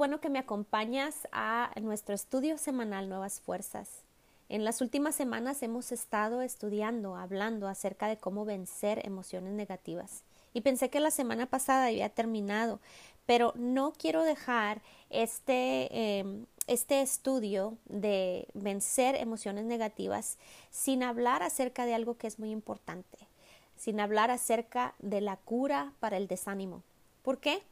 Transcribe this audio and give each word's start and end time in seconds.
Bueno 0.00 0.18
que 0.18 0.30
me 0.30 0.38
acompañas 0.38 1.28
a 1.30 1.72
nuestro 1.82 2.14
estudio 2.14 2.56
semanal 2.56 3.10
Nuevas 3.10 3.38
Fuerzas. 3.38 4.02
En 4.48 4.64
las 4.64 4.80
últimas 4.80 5.14
semanas 5.14 5.62
hemos 5.62 5.92
estado 5.92 6.40
estudiando, 6.40 7.16
hablando 7.16 7.68
acerca 7.68 8.08
de 8.08 8.16
cómo 8.16 8.46
vencer 8.46 9.04
emociones 9.04 9.52
negativas. 9.52 10.22
Y 10.54 10.62
pensé 10.62 10.88
que 10.88 11.00
la 11.00 11.10
semana 11.10 11.44
pasada 11.44 11.88
había 11.88 12.08
terminado, 12.08 12.80
pero 13.26 13.52
no 13.56 13.92
quiero 13.92 14.22
dejar 14.22 14.80
este, 15.10 15.88
em, 16.18 16.46
este 16.66 17.02
estudio 17.02 17.76
de 17.84 18.48
vencer 18.54 19.16
emociones 19.16 19.66
negativas 19.66 20.38
sin 20.70 21.02
hablar 21.02 21.42
acerca 21.42 21.84
de 21.84 21.92
algo 21.92 22.16
que 22.16 22.26
es 22.26 22.38
muy 22.38 22.52
importante, 22.52 23.18
sin 23.76 24.00
hablar 24.00 24.30
acerca 24.30 24.94
de 25.00 25.20
la 25.20 25.36
cura 25.36 25.92
para 26.00 26.16
el 26.16 26.26
desánimo. 26.26 26.82
¿Por 27.22 27.36
qué? 27.36 27.62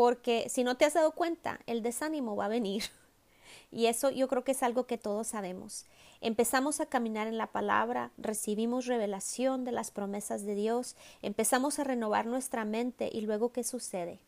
Porque 0.00 0.48
si 0.48 0.64
no 0.64 0.78
te 0.78 0.86
has 0.86 0.94
dado 0.94 1.10
cuenta, 1.10 1.60
el 1.66 1.82
desánimo 1.82 2.34
va 2.34 2.46
a 2.46 2.48
venir. 2.48 2.84
Y 3.70 3.84
eso 3.86 4.08
yo 4.08 4.28
creo 4.28 4.44
que 4.44 4.52
es 4.52 4.62
algo 4.62 4.86
que 4.86 4.96
todos 4.96 5.26
sabemos. 5.26 5.84
Empezamos 6.22 6.80
a 6.80 6.86
caminar 6.86 7.26
en 7.26 7.36
la 7.36 7.48
palabra, 7.48 8.10
recibimos 8.16 8.86
revelación 8.86 9.66
de 9.66 9.72
las 9.72 9.90
promesas 9.90 10.46
de 10.46 10.54
Dios, 10.54 10.96
empezamos 11.20 11.78
a 11.78 11.84
renovar 11.84 12.24
nuestra 12.24 12.64
mente 12.64 13.10
y 13.12 13.20
luego 13.20 13.52
¿qué 13.52 13.62
sucede? 13.62 14.20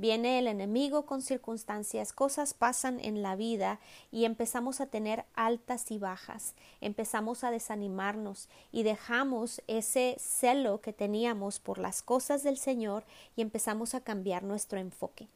Viene 0.00 0.38
el 0.38 0.46
enemigo 0.46 1.06
con 1.06 1.22
circunstancias, 1.22 2.12
cosas 2.12 2.54
pasan 2.54 3.00
en 3.00 3.20
la 3.20 3.34
vida 3.34 3.80
y 4.12 4.26
empezamos 4.26 4.80
a 4.80 4.86
tener 4.86 5.24
altas 5.34 5.90
y 5.90 5.98
bajas, 5.98 6.54
empezamos 6.80 7.42
a 7.42 7.50
desanimarnos 7.50 8.48
y 8.70 8.84
dejamos 8.84 9.60
ese 9.66 10.14
celo 10.20 10.80
que 10.80 10.92
teníamos 10.92 11.58
por 11.58 11.78
las 11.78 12.02
cosas 12.02 12.44
del 12.44 12.58
Señor 12.58 13.02
y 13.34 13.42
empezamos 13.42 13.96
a 13.96 14.00
cambiar 14.00 14.44
nuestro 14.44 14.78
enfoque. 14.78 15.26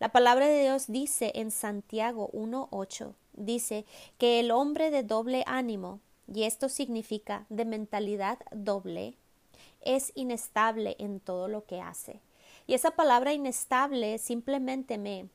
La 0.00 0.08
palabra 0.08 0.48
de 0.48 0.62
Dios 0.62 0.86
dice 0.88 1.30
en 1.36 1.52
Santiago 1.52 2.28
1.8, 2.32 3.14
dice 3.34 3.84
que 4.18 4.40
el 4.40 4.50
hombre 4.50 4.90
de 4.90 5.04
doble 5.04 5.44
ánimo, 5.46 6.00
y 6.26 6.42
esto 6.42 6.68
significa 6.68 7.46
de 7.50 7.64
mentalidad 7.64 8.40
doble, 8.50 9.14
es 9.80 10.10
inestable 10.16 10.96
en 10.98 11.20
todo 11.20 11.46
lo 11.46 11.66
que 11.66 11.80
hace. 11.80 12.20
Y 12.66 12.74
esa 12.74 12.92
palabra 12.92 13.32
inestable 13.32 14.18
simplemente 14.18 14.98
me, 14.98 15.28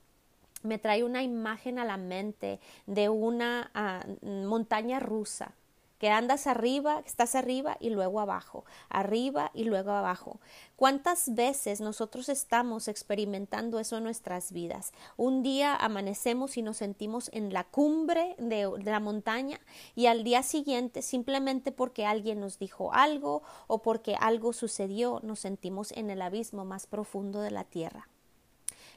me 0.64 0.78
trae 0.78 1.03
una 1.03 1.23
imagen 1.23 1.80
a 1.80 1.86
la 1.86 1.97
mente 1.97 2.59
de 2.86 3.09
una 3.09 3.72
ah, 3.73 4.06
montaña 4.22 5.00
rusa 5.00 5.53
que 5.98 6.09
andas 6.09 6.48
arriba, 6.48 7.02
estás 7.06 7.36
arriba 7.36 7.78
y 7.80 7.90
luego 7.90 8.20
abajo, 8.20 8.66
arriba 8.90 9.52
y 9.53 9.64
luego 9.64 9.92
abajo. 9.92 10.39
¿Cuántas 10.76 11.34
veces 11.34 11.81
nosotros 11.81 12.30
estamos 12.30 12.88
experimentando 12.88 13.80
eso 13.80 13.98
en 13.98 14.04
nuestras 14.04 14.52
vidas? 14.52 14.92
Un 15.16 15.44
día 15.44 15.76
amanecemos 15.76 16.58
y 16.58 16.62
nos 16.62 16.78
sentimos 16.78 17.30
en 17.34 17.54
la 17.54 17.64
cumbre 17.64 18.36
de, 18.38 18.72
la 18.84 19.00
montaña 19.00 19.59
y 19.95 20.06
al 20.06 20.23
día 20.23 20.44
siguiente, 20.44 21.02
simplemente 21.02 21.72
porque 21.72 22.06
alguien 22.06 22.39
nos 22.39 22.59
dijo 22.59 22.94
algo 22.94 23.42
o 23.67 23.82
porque 23.82 24.16
algo 24.20 24.54
sucedió, 24.54 25.20
nos 25.23 25.39
sentimos 25.39 25.92
en 25.94 26.09
el 26.09 26.22
abismo 26.22 26.66
más 26.66 26.88
profundo 26.88 27.42
de 27.42 27.52
la 27.52 27.64
tierra. 27.64 28.08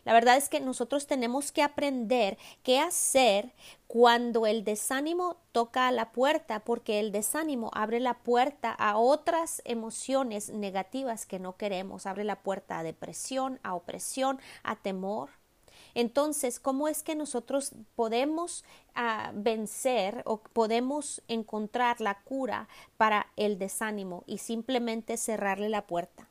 La 0.05 0.13
verdad 0.13 0.37
es 0.37 0.49
que 0.49 0.61
nosotros 0.61 1.07
tenemos 1.07 1.53
que 1.53 1.63
aprender 1.63 2.39
qué 2.63 2.79
hacer 2.79 3.53
cuando 3.87 4.47
el 4.47 4.65
desánimo 4.65 5.37
toca 5.53 5.91
la 5.91 6.13
puerta, 6.13 6.61
porque 6.61 7.01
el 7.01 7.13
desánimo 7.13 7.71
abre 7.75 8.01
la 8.01 8.15
puerta 8.15 8.71
a 8.71 8.97
otras 8.97 9.61
emociones 9.65 10.51
negativas 10.51 11.27
que 11.27 11.39
no 11.39 11.57
queremos, 11.57 12.07
abre 12.07 12.25
la 12.25 12.43
puerta 12.43 12.79
a 12.79 12.83
depresión, 12.83 13.59
a 13.63 13.75
opresión, 13.75 14.41
a 14.63 14.77
temor. 14.77 15.31
Entonces, 15.95 16.61
¿cómo 16.61 16.89
es 16.89 17.03
que 17.03 17.17
nosotros 17.17 17.73
podemos 17.97 18.65
uh, 18.97 19.33
vencer 19.35 20.23
o 20.25 20.39
podemos 20.39 21.21
encontrar 21.27 22.01
la 22.01 22.23
cura 22.23 22.69
para 22.97 23.27
el 23.37 23.59
desánimo 23.59 24.23
y 24.27 24.39
simplemente 24.39 25.17
cerrarle 25.17 25.69
la 25.69 25.87
puerta? 25.87 26.30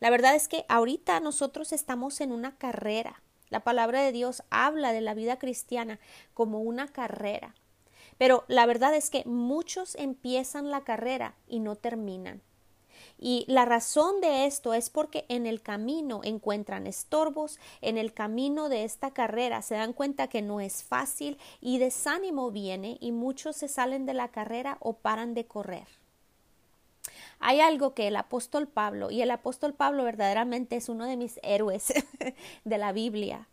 La 0.00 0.10
verdad 0.10 0.34
es 0.34 0.48
que 0.48 0.64
ahorita 0.68 1.20
nosotros 1.20 1.72
estamos 1.72 2.20
en 2.20 2.32
una 2.32 2.56
carrera. 2.56 3.22
La 3.50 3.60
palabra 3.60 4.02
de 4.02 4.12
Dios 4.12 4.42
habla 4.50 4.92
de 4.92 5.00
la 5.00 5.14
vida 5.14 5.38
cristiana 5.38 6.00
como 6.34 6.60
una 6.60 6.88
carrera. 6.88 7.54
Pero 8.18 8.44
la 8.48 8.66
verdad 8.66 8.94
es 8.94 9.10
que 9.10 9.24
muchos 9.24 9.94
empiezan 9.94 10.70
la 10.70 10.82
carrera 10.82 11.34
y 11.46 11.60
no 11.60 11.76
terminan. 11.76 12.42
Y 13.18 13.44
la 13.48 13.64
razón 13.64 14.20
de 14.20 14.46
esto 14.46 14.74
es 14.74 14.90
porque 14.90 15.26
en 15.28 15.46
el 15.46 15.62
camino 15.62 16.20
encuentran 16.24 16.86
estorbos, 16.86 17.58
en 17.80 17.98
el 17.98 18.12
camino 18.12 18.68
de 18.68 18.84
esta 18.84 19.12
carrera 19.12 19.62
se 19.62 19.74
dan 19.74 19.92
cuenta 19.92 20.28
que 20.28 20.42
no 20.42 20.60
es 20.60 20.82
fácil 20.82 21.38
y 21.60 21.78
desánimo 21.78 22.50
viene 22.50 22.98
y 23.00 23.12
muchos 23.12 23.56
se 23.56 23.68
salen 23.68 24.06
de 24.06 24.14
la 24.14 24.28
carrera 24.28 24.76
o 24.80 24.94
paran 24.94 25.34
de 25.34 25.46
correr. 25.46 26.01
Hay 27.40 27.60
algo 27.60 27.94
que 27.94 28.08
el 28.08 28.16
apóstol 28.16 28.68
Pablo, 28.68 29.10
y 29.10 29.22
el 29.22 29.30
apóstol 29.30 29.74
Pablo 29.74 30.04
verdaderamente 30.04 30.76
es 30.76 30.88
uno 30.88 31.06
de 31.06 31.16
mis 31.16 31.38
héroes 31.42 31.92
de 32.64 32.78
la 32.78 32.92
Biblia. 32.92 33.48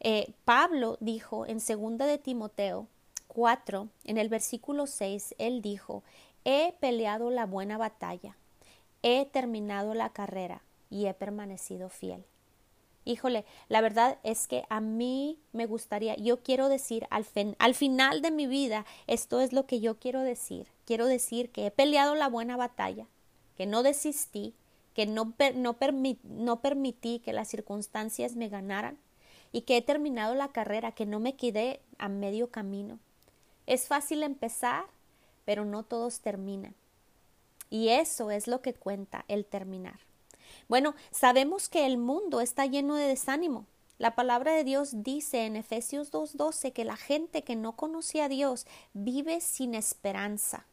Eh, 0.00 0.32
Pablo 0.44 0.96
dijo 1.00 1.46
en 1.46 1.58
2 1.58 1.98
de 1.98 2.18
Timoteo 2.18 2.88
4, 3.28 3.88
en 4.04 4.18
el 4.18 4.28
versículo 4.28 4.86
6, 4.86 5.36
él 5.38 5.62
dijo, 5.62 6.02
he 6.44 6.74
peleado 6.80 7.30
la 7.30 7.46
buena 7.46 7.78
batalla, 7.78 8.36
he 9.02 9.26
terminado 9.26 9.94
la 9.94 10.10
carrera 10.10 10.62
y 10.90 11.06
he 11.06 11.14
permanecido 11.14 11.88
fiel. 11.88 12.24
Híjole, 13.04 13.44
la 13.68 13.80
verdad 13.80 14.18
es 14.22 14.46
que 14.46 14.64
a 14.68 14.80
mí 14.80 15.38
me 15.52 15.66
gustaría, 15.66 16.14
yo 16.16 16.42
quiero 16.42 16.68
decir 16.68 17.06
al, 17.10 17.26
al 17.58 17.74
final 17.74 18.22
de 18.22 18.30
mi 18.30 18.46
vida, 18.46 18.86
esto 19.08 19.40
es 19.40 19.52
lo 19.52 19.66
que 19.66 19.80
yo 19.80 19.98
quiero 19.98 20.20
decir. 20.20 20.68
Quiero 20.84 21.06
decir 21.06 21.50
que 21.50 21.66
he 21.66 21.70
peleado 21.70 22.14
la 22.14 22.28
buena 22.28 22.56
batalla, 22.56 23.06
que 23.56 23.66
no 23.66 23.82
desistí, 23.82 24.54
que 24.94 25.06
no, 25.06 25.34
no, 25.54 25.76
no 26.24 26.60
permití 26.60 27.18
que 27.18 27.32
las 27.32 27.48
circunstancias 27.48 28.36
me 28.36 28.48
ganaran 28.48 28.98
y 29.50 29.62
que 29.62 29.76
he 29.76 29.82
terminado 29.82 30.34
la 30.34 30.52
carrera, 30.52 30.92
que 30.92 31.06
no 31.06 31.18
me 31.18 31.34
quedé 31.34 31.80
a 31.98 32.08
medio 32.08 32.50
camino. 32.50 32.98
Es 33.66 33.86
fácil 33.86 34.22
empezar, 34.22 34.84
pero 35.44 35.64
no 35.64 35.82
todos 35.82 36.20
terminan. 36.20 36.74
Y 37.68 37.88
eso 37.88 38.30
es 38.30 38.46
lo 38.46 38.60
que 38.60 38.74
cuenta 38.74 39.24
el 39.28 39.44
terminar. 39.44 40.00
Bueno, 40.68 40.94
sabemos 41.10 41.68
que 41.68 41.86
el 41.86 41.98
mundo 41.98 42.40
está 42.40 42.66
lleno 42.66 42.94
de 42.96 43.06
desánimo. 43.06 43.66
La 43.98 44.16
palabra 44.16 44.52
de 44.52 44.64
Dios 44.64 45.04
dice 45.04 45.46
en 45.46 45.54
Efesios 45.54 46.10
2.12 46.10 46.72
que 46.72 46.84
la 46.84 46.96
gente 46.96 47.44
que 47.44 47.54
no 47.54 47.76
conoce 47.76 48.20
a 48.20 48.28
Dios 48.28 48.66
vive 48.94 49.40
sin 49.40 49.74
esperanza. 49.74 50.66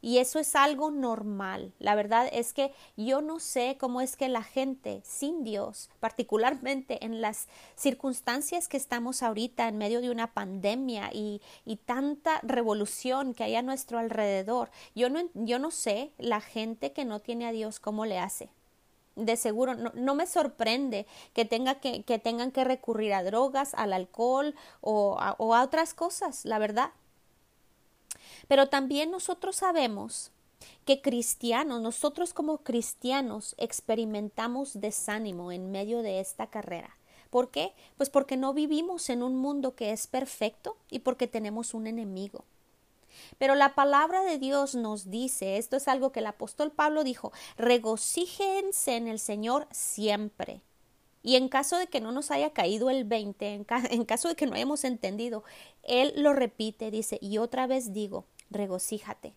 Y 0.00 0.18
eso 0.18 0.38
es 0.38 0.54
algo 0.54 0.90
normal. 0.90 1.72
La 1.78 1.94
verdad 1.94 2.28
es 2.32 2.52
que 2.52 2.72
yo 2.96 3.20
no 3.20 3.40
sé 3.40 3.76
cómo 3.78 4.00
es 4.00 4.16
que 4.16 4.28
la 4.28 4.44
gente 4.44 5.02
sin 5.04 5.42
Dios, 5.42 5.90
particularmente 5.98 7.04
en 7.04 7.20
las 7.20 7.48
circunstancias 7.74 8.68
que 8.68 8.76
estamos 8.76 9.22
ahorita 9.22 9.66
en 9.66 9.76
medio 9.76 10.00
de 10.00 10.10
una 10.10 10.32
pandemia 10.32 11.10
y, 11.12 11.42
y 11.64 11.76
tanta 11.76 12.40
revolución 12.44 13.34
que 13.34 13.44
hay 13.44 13.56
a 13.56 13.62
nuestro 13.62 13.98
alrededor, 13.98 14.70
yo 14.94 15.10
no, 15.10 15.20
yo 15.34 15.58
no 15.58 15.72
sé 15.72 16.12
la 16.18 16.40
gente 16.40 16.92
que 16.92 17.04
no 17.04 17.18
tiene 17.18 17.46
a 17.46 17.52
Dios 17.52 17.80
cómo 17.80 18.06
le 18.06 18.18
hace 18.18 18.48
de 19.18 19.36
seguro 19.36 19.74
no, 19.74 19.92
no, 19.94 20.14
me 20.14 20.26
sorprende 20.26 21.06
que, 21.34 21.44
tenga 21.44 21.76
que, 21.76 22.02
que, 22.02 22.18
tengan 22.18 22.50
que 22.50 22.64
recurrir 22.64 23.12
a 23.12 23.22
drogas, 23.22 23.74
al 23.74 23.92
alcohol 23.92 24.54
o 24.80 25.18
o 25.38 25.54
a 25.54 25.62
otras 25.62 25.94
cosas, 25.94 26.44
la 26.44 26.58
verdad. 26.58 26.90
Pero 28.48 28.68
también 28.68 29.10
nosotros 29.10 29.56
sabemos 29.56 30.30
que 30.84 31.00
cristianos, 31.02 31.80
nosotros 31.80 32.32
como 32.32 32.58
cristianos 32.58 33.54
experimentamos 33.58 34.80
desánimo 34.80 35.52
en 35.52 35.70
medio 35.70 36.02
de 36.02 36.20
esta 36.20 36.48
carrera. 36.48 36.96
¿Por 37.30 37.50
qué? 37.50 37.74
Pues 37.96 38.08
porque 38.08 38.36
no 38.36 38.54
vivimos 38.54 39.10
en 39.10 39.22
un 39.22 39.36
mundo 39.36 39.74
que 39.74 39.92
es 39.92 40.06
perfecto 40.06 40.76
y 40.90 41.00
porque 41.00 41.26
tenemos 41.26 41.74
un 41.74 41.86
enemigo. 41.86 42.44
Pero 43.38 43.54
la 43.54 43.74
palabra 43.74 44.22
de 44.22 44.38
Dios 44.38 44.74
nos 44.74 45.10
dice, 45.10 45.58
esto 45.58 45.76
es 45.76 45.88
algo 45.88 46.12
que 46.12 46.20
el 46.20 46.26
apóstol 46.26 46.72
Pablo 46.72 47.04
dijo, 47.04 47.32
regocíjense 47.56 48.96
en 48.96 49.08
el 49.08 49.18
Señor 49.18 49.66
siempre. 49.70 50.62
Y 51.22 51.36
en 51.36 51.48
caso 51.48 51.76
de 51.76 51.88
que 51.88 52.00
no 52.00 52.12
nos 52.12 52.30
haya 52.30 52.50
caído 52.50 52.90
el 52.90 53.04
20, 53.04 53.54
en, 53.54 53.66
en 53.90 54.04
caso 54.04 54.28
de 54.28 54.34
que 54.34 54.46
no 54.46 54.54
hayamos 54.54 54.84
entendido, 54.84 55.44
Él 55.82 56.12
lo 56.16 56.32
repite, 56.32 56.90
dice, 56.90 57.18
y 57.20 57.38
otra 57.38 57.66
vez 57.66 57.92
digo, 57.92 58.24
regocíjate. 58.50 59.34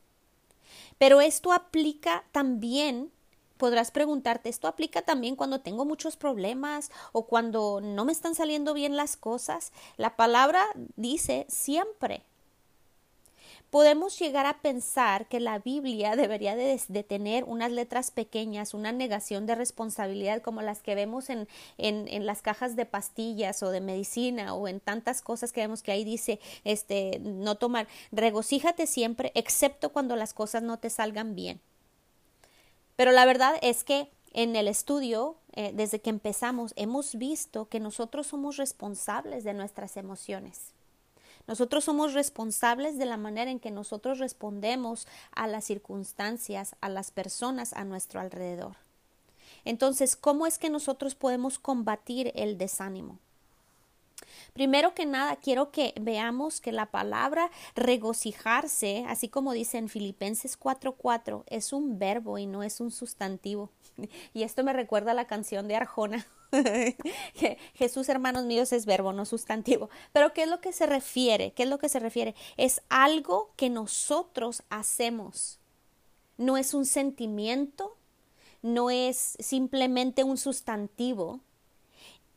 Pero 0.97 1.21
esto 1.21 1.51
aplica 1.51 2.23
también, 2.31 3.11
podrás 3.57 3.91
preguntarte, 3.91 4.49
esto 4.49 4.67
aplica 4.67 5.01
también 5.01 5.35
cuando 5.35 5.61
tengo 5.61 5.85
muchos 5.85 6.15
problemas 6.15 6.91
o 7.11 7.25
cuando 7.25 7.81
no 7.81 8.05
me 8.05 8.11
están 8.11 8.35
saliendo 8.35 8.73
bien 8.73 8.95
las 8.95 9.17
cosas. 9.17 9.71
La 9.97 10.15
palabra 10.15 10.65
dice 10.95 11.45
siempre. 11.49 12.23
Podemos 13.71 14.19
llegar 14.19 14.45
a 14.45 14.59
pensar 14.59 15.25
que 15.27 15.39
la 15.39 15.57
Biblia 15.57 16.15
debería 16.15 16.55
de, 16.55 16.77
tener 17.03 17.45
unas 17.45 17.71
letras 17.71 18.11
pequeñas, 18.11 18.75
una 18.75 18.91
negación 18.91 19.47
de 19.47 19.55
responsabilidad 19.55 20.41
como 20.41 20.61
las 20.61 20.83
que 20.83 20.93
vemos 20.93 21.29
en, 21.29 21.47
en, 21.79 22.25
las 22.25 22.43
cajas 22.43 22.75
de 22.75 22.85
pastillas 22.85 23.63
o 23.63 23.71
de 23.71 23.81
medicina 23.81 24.53
o 24.53 24.67
en 24.67 24.79
tantas 24.79 25.21
cosas 25.21 25.51
que 25.51 25.61
vemos 25.61 25.81
que 25.81 25.91
ahí 25.91 26.03
dice 26.03 26.39
este 26.63 27.19
no 27.19 27.55
tomar 27.55 27.87
regocíjate 28.11 28.85
siempre 28.85 29.31
excepto 29.33 29.91
cuando 29.91 30.15
las 30.15 30.33
cosas 30.33 30.61
no 30.61 30.77
te 30.77 30.89
salgan 30.89 31.33
bien. 31.33 31.59
Pero 32.95 33.11
la 33.11 33.25
verdad 33.25 33.55
es 33.61 33.83
que 33.83 34.09
en 34.33 34.55
el 34.55 34.67
estudio, 34.67 35.37
eh, 35.53 35.71
desde 35.73 35.99
que 35.99 36.09
empezamos, 36.09 36.73
hemos 36.75 37.15
visto 37.15 37.67
que 37.67 37.79
nosotros 37.79 38.27
somos 38.27 38.57
responsables 38.57 39.43
de 39.43 39.53
nuestras 39.53 39.97
emociones. 39.97 40.73
Nosotros 41.51 41.83
somos 41.83 42.13
responsables 42.13 42.97
de 42.97 43.05
la 43.05 43.17
manera 43.17 43.51
en 43.51 43.59
que 43.59 43.71
nosotros 43.71 44.19
respondemos 44.19 45.05
a 45.33 45.47
las 45.47 45.65
circunstancias, 45.65 46.77
a 46.79 46.87
las 46.87 47.11
personas 47.11 47.73
a 47.73 47.83
nuestro 47.83 48.21
alrededor. 48.21 48.77
Entonces, 49.65 50.15
¿cómo 50.15 50.47
es 50.47 50.57
que 50.57 50.69
nosotros 50.69 51.13
podemos 51.13 51.59
combatir 51.59 52.31
el 52.35 52.57
desánimo? 52.57 53.19
Primero 54.53 54.93
que 54.93 55.05
nada, 55.05 55.35
quiero 55.35 55.71
que 55.71 55.93
veamos 55.99 56.61
que 56.61 56.71
la 56.71 56.87
palabra 56.87 57.51
regocijarse, 57.75 59.05
así 59.07 59.29
como 59.29 59.53
dice 59.53 59.77
en 59.77 59.89
Filipenses 59.89 60.57
4:4, 60.59 61.43
es 61.47 61.73
un 61.73 61.99
verbo 61.99 62.37
y 62.37 62.45
no 62.45 62.63
es 62.63 62.79
un 62.79 62.91
sustantivo. 62.91 63.71
Y 64.33 64.43
esto 64.43 64.63
me 64.63 64.73
recuerda 64.73 65.11
a 65.11 65.15
la 65.15 65.27
canción 65.27 65.67
de 65.67 65.75
Arjona. 65.75 66.25
Jesús, 67.75 68.09
hermanos 68.09 68.45
míos, 68.45 68.73
es 68.73 68.85
verbo, 68.85 69.13
no 69.13 69.25
sustantivo. 69.25 69.89
Pero 70.11 70.33
¿qué 70.33 70.43
es 70.43 70.49
lo 70.49 70.59
que 70.59 70.73
se 70.73 70.85
refiere? 70.85 71.51
¿Qué 71.53 71.63
es 71.63 71.69
lo 71.69 71.79
que 71.79 71.89
se 71.89 71.99
refiere? 71.99 72.35
Es 72.57 72.81
algo 72.89 73.51
que 73.55 73.69
nosotros 73.69 74.63
hacemos. 74.69 75.59
No 76.37 76.57
es 76.57 76.73
un 76.73 76.85
sentimiento, 76.85 77.97
no 78.61 78.89
es 78.89 79.35
simplemente 79.39 80.23
un 80.23 80.37
sustantivo, 80.37 81.39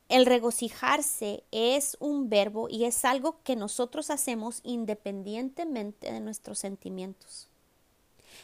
el 0.09 0.27
regocijarse 0.27 1.45
es 1.51 1.97
un 1.99 2.29
verbo 2.29 2.69
y 2.69 2.85
es 2.85 3.05
algo 3.05 3.39
que 3.43 3.57
nosotros 3.57 4.11
hacemos 4.11 4.61
independientemente 4.63 6.13
de 6.13 6.21
nuestros 6.21 6.59
sentimientos. 6.59 7.49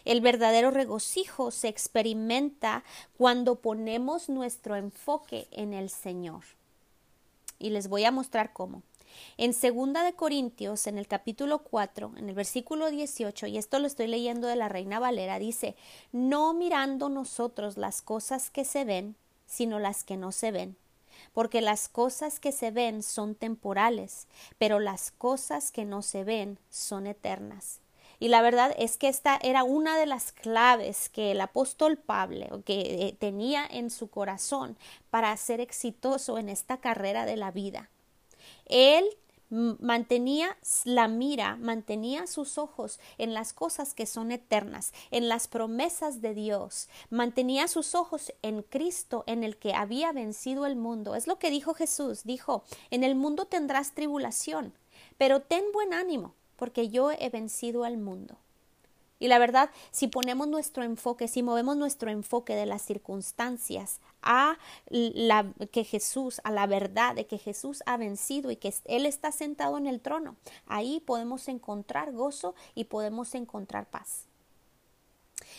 El 0.06 0.22
verdadero 0.22 0.70
regocijo 0.70 1.50
se 1.50 1.68
experimenta 1.68 2.82
cuando 3.18 3.56
ponemos 3.56 4.30
nuestro 4.30 4.76
enfoque 4.76 5.48
en 5.50 5.74
el 5.74 5.90
Señor. 5.90 6.44
Y 7.58 7.70
les 7.70 7.88
voy 7.88 8.04
a 8.04 8.10
mostrar 8.10 8.54
cómo. 8.54 8.82
En 9.36 9.52
segunda 9.52 10.02
de 10.02 10.14
Corintios, 10.14 10.86
en 10.86 10.96
el 10.96 11.06
capítulo 11.06 11.58
4, 11.58 12.14
en 12.16 12.30
el 12.30 12.34
versículo 12.34 12.90
18, 12.90 13.48
y 13.48 13.58
esto 13.58 13.78
lo 13.78 13.86
estoy 13.86 14.06
leyendo 14.06 14.48
de 14.48 14.56
la 14.56 14.70
Reina 14.70 14.98
Valera, 14.98 15.38
dice, 15.38 15.76
no 16.12 16.54
mirando 16.54 17.10
nosotros 17.10 17.76
las 17.76 18.00
cosas 18.00 18.48
que 18.48 18.64
se 18.64 18.84
ven, 18.84 19.16
sino 19.46 19.78
las 19.78 20.04
que 20.04 20.16
no 20.16 20.32
se 20.32 20.52
ven 20.52 20.76
porque 21.32 21.60
las 21.60 21.88
cosas 21.88 22.40
que 22.40 22.52
se 22.52 22.70
ven 22.70 23.02
son 23.02 23.34
temporales, 23.34 24.26
pero 24.58 24.78
las 24.78 25.10
cosas 25.10 25.70
que 25.72 25.84
no 25.84 26.02
se 26.02 26.24
ven 26.24 26.58
son 26.68 27.06
eternas. 27.06 27.80
Y 28.18 28.28
la 28.28 28.42
verdad 28.42 28.74
es 28.78 28.98
que 28.98 29.08
esta 29.08 29.38
era 29.42 29.64
una 29.64 29.98
de 29.98 30.04
las 30.04 30.30
claves 30.30 31.08
que 31.08 31.30
el 31.30 31.40
apóstol 31.40 31.96
Pablo 31.96 32.62
que 32.64 33.08
eh, 33.08 33.16
tenía 33.18 33.66
en 33.66 33.88
su 33.88 34.10
corazón 34.10 34.76
para 35.08 35.34
ser 35.38 35.60
exitoso 35.60 36.36
en 36.36 36.50
esta 36.50 36.76
carrera 36.76 37.24
de 37.24 37.36
la 37.36 37.50
vida. 37.50 37.88
Él 38.66 39.04
mantenía 39.50 40.56
la 40.84 41.08
mira, 41.08 41.56
mantenía 41.56 42.26
sus 42.26 42.56
ojos 42.56 43.00
en 43.18 43.34
las 43.34 43.52
cosas 43.52 43.94
que 43.94 44.06
son 44.06 44.30
eternas, 44.30 44.92
en 45.10 45.28
las 45.28 45.48
promesas 45.48 46.22
de 46.22 46.34
Dios, 46.34 46.88
mantenía 47.10 47.68
sus 47.68 47.94
ojos 47.94 48.32
en 48.42 48.62
Cristo, 48.62 49.24
en 49.26 49.44
el 49.44 49.56
que 49.56 49.74
había 49.74 50.12
vencido 50.12 50.66
el 50.66 50.76
mundo. 50.76 51.14
Es 51.14 51.26
lo 51.26 51.38
que 51.38 51.50
dijo 51.50 51.74
Jesús, 51.74 52.24
dijo, 52.24 52.64
en 52.90 53.04
el 53.04 53.16
mundo 53.16 53.46
tendrás 53.46 53.92
tribulación, 53.92 54.72
pero 55.18 55.40
ten 55.40 55.64
buen 55.72 55.92
ánimo, 55.92 56.34
porque 56.56 56.88
yo 56.88 57.10
he 57.10 57.28
vencido 57.28 57.84
al 57.84 57.98
mundo. 57.98 58.36
Y 59.18 59.28
la 59.28 59.38
verdad, 59.38 59.70
si 59.90 60.08
ponemos 60.08 60.48
nuestro 60.48 60.82
enfoque, 60.82 61.28
si 61.28 61.42
movemos 61.42 61.76
nuestro 61.76 62.10
enfoque 62.10 62.54
de 62.54 62.64
las 62.64 62.82
circunstancias 62.82 64.00
a 64.22 64.58
la 64.88 65.52
que 65.72 65.84
Jesús, 65.84 66.40
a 66.44 66.50
la 66.50 66.66
verdad 66.66 67.14
de 67.14 67.26
que 67.26 67.38
Jesús 67.38 67.82
ha 67.86 67.96
vencido 67.96 68.50
y 68.50 68.56
que 68.56 68.74
Él 68.84 69.06
está 69.06 69.32
sentado 69.32 69.78
en 69.78 69.86
el 69.86 70.00
trono, 70.00 70.36
ahí 70.66 71.00
podemos 71.00 71.48
encontrar 71.48 72.12
gozo 72.12 72.54
y 72.74 72.84
podemos 72.84 73.34
encontrar 73.34 73.86
paz. 73.86 74.26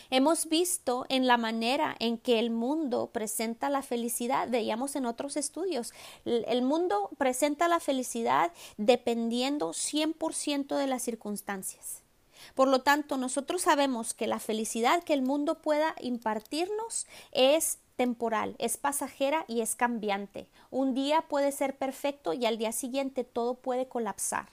Hemos 0.10 0.48
visto 0.48 1.06
en 1.10 1.26
la 1.28 1.38
manera 1.38 1.96
en 2.00 2.18
que 2.18 2.40
el 2.40 2.50
mundo 2.50 3.10
presenta 3.12 3.70
la 3.70 3.82
felicidad, 3.82 4.50
veíamos 4.50 4.96
en 4.96 5.06
otros 5.06 5.38
estudios, 5.38 5.94
el 6.26 6.62
mundo 6.62 7.10
presenta 7.18 7.68
la 7.68 7.80
felicidad 7.80 8.52
dependiendo 8.78 9.72
100% 9.72 10.76
de 10.76 10.88
las 10.88 11.02
circunstancias. 11.02 12.04
Por 12.56 12.68
lo 12.68 12.82
tanto, 12.82 13.18
nosotros 13.18 13.62
sabemos 13.62 14.14
que 14.14 14.28
la 14.28 14.40
felicidad 14.40 15.04
que 15.04 15.14
el 15.14 15.22
mundo 15.22 15.62
pueda 15.62 15.96
impartirnos 16.02 17.08
es 17.32 17.78
temporal, 18.02 18.56
es 18.58 18.78
pasajera 18.78 19.46
y 19.48 19.62
es 19.62 19.76
cambiante. 19.76 20.48
Un 20.72 20.96
día 20.96 21.22
puede 21.22 21.52
ser 21.52 21.78
perfecto 21.78 22.34
y 22.34 22.48
al 22.48 22.58
día 22.58 22.72
siguiente 22.72 23.24
todo 23.24 23.54
puede 23.54 23.88
colapsar. 23.88 24.50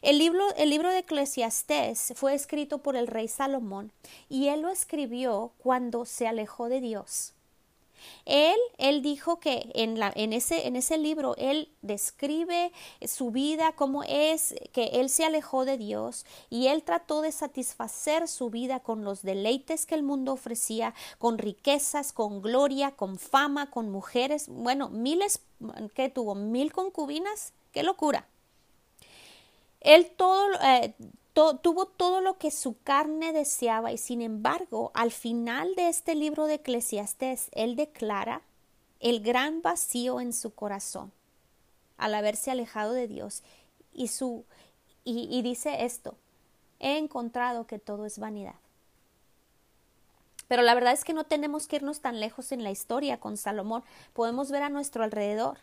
El 0.00 0.16
libro, 0.18 0.42
el 0.56 0.70
libro 0.70 0.88
de 0.88 1.00
Eclesiastés 1.00 2.14
fue 2.16 2.32
escrito 2.32 2.78
por 2.78 2.96
el 2.96 3.08
rey 3.08 3.28
Salomón 3.28 3.92
y 4.30 4.48
él 4.48 4.62
lo 4.62 4.70
escribió 4.70 5.52
cuando 5.58 6.06
se 6.06 6.26
alejó 6.26 6.70
de 6.70 6.80
Dios. 6.80 7.34
Él, 8.24 8.56
él 8.78 9.02
dijo 9.02 9.40
que 9.40 9.70
en, 9.74 9.98
la, 9.98 10.12
en, 10.14 10.32
ese, 10.32 10.66
en 10.66 10.76
ese 10.76 10.98
libro 10.98 11.34
él 11.36 11.70
describe 11.82 12.72
su 13.06 13.30
vida, 13.30 13.72
cómo 13.72 14.02
es 14.04 14.54
que 14.72 14.84
él 14.94 15.08
se 15.08 15.24
alejó 15.24 15.64
de 15.64 15.78
Dios 15.78 16.26
y 16.50 16.68
él 16.68 16.82
trató 16.82 17.22
de 17.22 17.32
satisfacer 17.32 18.28
su 18.28 18.50
vida 18.50 18.80
con 18.80 19.04
los 19.04 19.22
deleites 19.22 19.86
que 19.86 19.94
el 19.94 20.02
mundo 20.02 20.32
ofrecía, 20.32 20.94
con 21.18 21.38
riquezas, 21.38 22.12
con 22.12 22.42
gloria, 22.42 22.92
con 22.92 23.18
fama, 23.18 23.70
con 23.70 23.90
mujeres, 23.90 24.48
bueno, 24.48 24.88
miles, 24.88 25.40
que 25.94 26.08
tuvo 26.08 26.34
mil 26.34 26.72
concubinas, 26.72 27.52
qué 27.72 27.82
locura. 27.82 28.26
Él 29.80 30.10
todo, 30.16 30.48
eh, 30.62 30.94
tuvo 31.62 31.86
todo 31.86 32.20
lo 32.20 32.36
que 32.36 32.50
su 32.50 32.80
carne 32.82 33.32
deseaba 33.32 33.92
y 33.92 33.98
sin 33.98 34.22
embargo 34.22 34.90
al 34.94 35.12
final 35.12 35.74
de 35.76 35.88
este 35.88 36.14
libro 36.14 36.46
de 36.46 36.54
Eclesiastés 36.54 37.48
él 37.52 37.76
declara 37.76 38.42
el 39.00 39.20
gran 39.20 39.62
vacío 39.62 40.20
en 40.20 40.32
su 40.32 40.52
corazón 40.54 41.12
al 41.96 42.14
haberse 42.14 42.50
alejado 42.50 42.92
de 42.92 43.06
Dios 43.06 43.42
y 43.92 44.08
su 44.08 44.44
y, 45.04 45.28
y 45.30 45.42
dice 45.42 45.84
esto 45.84 46.16
he 46.80 46.98
encontrado 46.98 47.66
que 47.66 47.78
todo 47.78 48.04
es 48.04 48.18
vanidad 48.18 48.56
pero 50.48 50.62
la 50.62 50.74
verdad 50.74 50.94
es 50.94 51.04
que 51.04 51.12
no 51.12 51.24
tenemos 51.24 51.68
que 51.68 51.76
irnos 51.76 52.00
tan 52.00 52.18
lejos 52.18 52.52
en 52.52 52.64
la 52.64 52.70
historia 52.70 53.20
con 53.20 53.36
Salomón. 53.36 53.84
Podemos 54.14 54.50
ver 54.50 54.62
a 54.62 54.70
nuestro 54.70 55.04
alrededor 55.04 55.58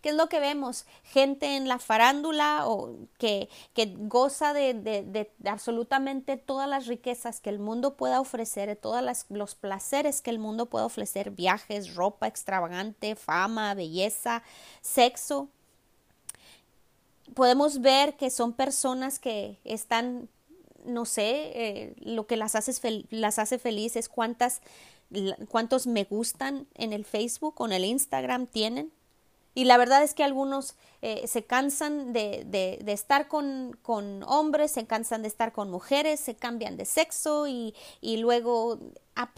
¿Qué 0.00 0.10
es 0.10 0.14
lo 0.14 0.28
que 0.28 0.40
vemos? 0.40 0.86
Gente 1.04 1.56
en 1.56 1.68
la 1.68 1.78
farándula 1.78 2.66
o 2.66 2.96
que, 3.18 3.48
que 3.74 3.94
goza 3.98 4.52
de, 4.52 4.74
de, 4.74 5.30
absolutamente 5.44 6.36
todas 6.36 6.68
las 6.68 6.86
riquezas 6.86 7.40
que 7.40 7.50
el 7.50 7.58
mundo 7.58 7.96
pueda 7.96 8.20
ofrecer, 8.20 8.76
todos 8.76 9.02
los 9.28 9.54
placeres 9.54 10.22
que 10.22 10.30
el 10.30 10.38
mundo 10.38 10.66
pueda 10.66 10.86
ofrecer, 10.86 11.30
viajes, 11.30 11.94
ropa 11.94 12.26
extravagante, 12.26 13.16
fama, 13.16 13.74
belleza, 13.74 14.42
sexo. 14.80 15.48
Podemos 17.34 17.80
ver 17.80 18.16
que 18.16 18.30
son 18.30 18.52
personas 18.52 19.18
que 19.18 19.58
están, 19.64 20.28
no 20.84 21.04
sé, 21.04 21.52
eh, 21.54 21.94
lo 22.00 22.26
que 22.26 22.36
las 22.36 22.56
hace, 22.56 23.04
las 23.10 23.38
hace 23.38 23.58
felices, 23.58 24.08
cuántas, 24.08 24.62
cuántos 25.48 25.86
me 25.86 26.04
gustan 26.04 26.66
en 26.74 26.92
el 26.92 27.04
Facebook 27.04 27.54
o 27.58 27.66
en 27.66 27.72
el 27.72 27.84
Instagram 27.84 28.46
tienen 28.46 28.92
y 29.54 29.64
la 29.64 29.76
verdad 29.78 30.02
es 30.02 30.14
que 30.14 30.22
algunos 30.22 30.76
eh, 31.02 31.26
se 31.26 31.44
cansan 31.44 32.12
de, 32.12 32.44
de, 32.46 32.92
estar 32.92 33.26
con, 33.26 33.76
con, 33.82 34.22
hombres, 34.24 34.70
se 34.70 34.86
cansan 34.86 35.22
de 35.22 35.28
estar 35.28 35.52
con 35.52 35.70
mujeres, 35.70 36.20
se 36.20 36.36
cambian 36.36 36.76
de 36.76 36.84
sexo 36.84 37.48
y, 37.48 37.74
y 38.00 38.18
luego, 38.18 38.78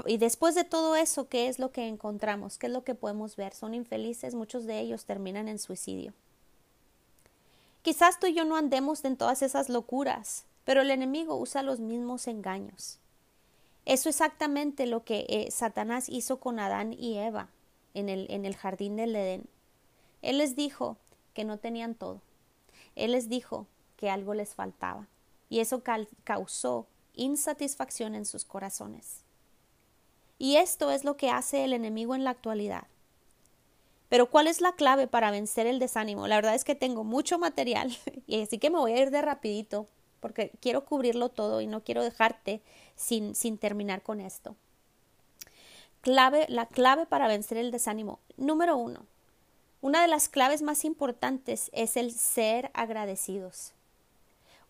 y 0.06 0.18
después 0.18 0.54
de 0.54 0.64
todo 0.64 0.96
eso, 0.96 1.28
¿qué 1.28 1.48
es 1.48 1.58
lo 1.58 1.72
que 1.72 1.88
encontramos? 1.88 2.58
¿Qué 2.58 2.66
es 2.66 2.72
lo 2.72 2.84
que 2.84 2.94
podemos 2.94 3.36
ver? 3.36 3.54
Son 3.54 3.74
infelices, 3.74 4.34
muchos 4.34 4.66
de 4.66 4.80
ellos 4.80 5.06
terminan 5.06 5.48
en 5.48 5.58
suicidio. 5.58 6.12
Quizás 7.80 8.20
tú 8.20 8.26
y 8.26 8.34
yo 8.34 8.44
no 8.44 8.56
andemos 8.56 9.04
en 9.04 9.16
todas 9.16 9.42
esas 9.42 9.68
locuras, 9.68 10.44
pero 10.64 10.82
el 10.82 10.90
enemigo 10.90 11.36
usa 11.36 11.62
los 11.62 11.80
mismos 11.80 12.28
engaños. 12.28 12.98
Eso 13.84 14.08
es 14.08 14.16
exactamente 14.16 14.86
lo 14.86 15.04
que 15.04 15.26
eh, 15.28 15.50
Satanás 15.50 16.08
hizo 16.08 16.38
con 16.38 16.60
Adán 16.60 16.92
y 16.92 17.18
Eva 17.18 17.48
en 17.94 18.08
el, 18.08 18.30
en 18.30 18.44
el 18.44 18.56
jardín 18.56 18.96
del 18.96 19.16
Edén. 19.16 19.48
Él 20.22 20.38
les 20.38 20.56
dijo 20.56 20.96
que 21.34 21.44
no 21.44 21.58
tenían 21.58 21.94
todo. 21.94 22.20
Él 22.96 23.12
les 23.12 23.28
dijo 23.28 23.66
que 23.96 24.10
algo 24.10 24.34
les 24.34 24.54
faltaba. 24.54 25.06
y 25.48 25.60
eso 25.60 25.82
causó 26.24 26.86
insatisfacción 27.14 28.14
en 28.14 28.24
sus 28.24 28.46
corazones. 28.46 29.20
Y 30.38 30.56
esto 30.56 30.90
es 30.90 31.04
lo 31.04 31.16
que 31.18 31.30
hace 31.30 31.64
el 31.64 31.74
enemigo 31.74 32.14
en 32.14 32.24
la 32.24 32.30
actualidad. 32.30 32.86
Pero 34.08 34.30
¿cuál 34.30 34.46
es 34.46 34.60
la 34.60 34.72
clave 34.72 35.06
para 35.06 35.30
vencer 35.30 35.66
el 35.66 35.78
desánimo? 35.78 36.26
La 36.26 36.36
verdad 36.36 36.54
es 36.54 36.64
que 36.64 36.74
tengo 36.74 37.04
mucho 37.04 37.38
material 37.38 37.96
y 38.26 38.42
así 38.42 38.58
que 38.58 38.70
me 38.70 38.78
voy 38.78 38.92
a 38.92 39.02
ir 39.02 39.10
de 39.10 39.22
rapidito 39.22 39.86
porque 40.20 40.52
quiero 40.60 40.84
cubrirlo 40.84 41.28
todo 41.28 41.60
y 41.60 41.66
no 41.66 41.82
quiero 41.82 42.02
dejarte 42.02 42.60
sin, 42.96 43.34
sin 43.34 43.58
terminar 43.58 44.02
con 44.02 44.20
esto. 44.20 44.56
Clave, 46.00 46.46
la 46.48 46.66
clave 46.66 47.06
para 47.06 47.28
vencer 47.28 47.58
el 47.58 47.70
desánimo. 47.70 48.18
Número 48.36 48.76
uno, 48.76 49.06
una 49.82 50.00
de 50.00 50.08
las 50.08 50.28
claves 50.28 50.62
más 50.62 50.84
importantes 50.84 51.68
es 51.74 51.96
el 51.96 52.12
ser 52.12 52.70
agradecidos. 52.72 53.72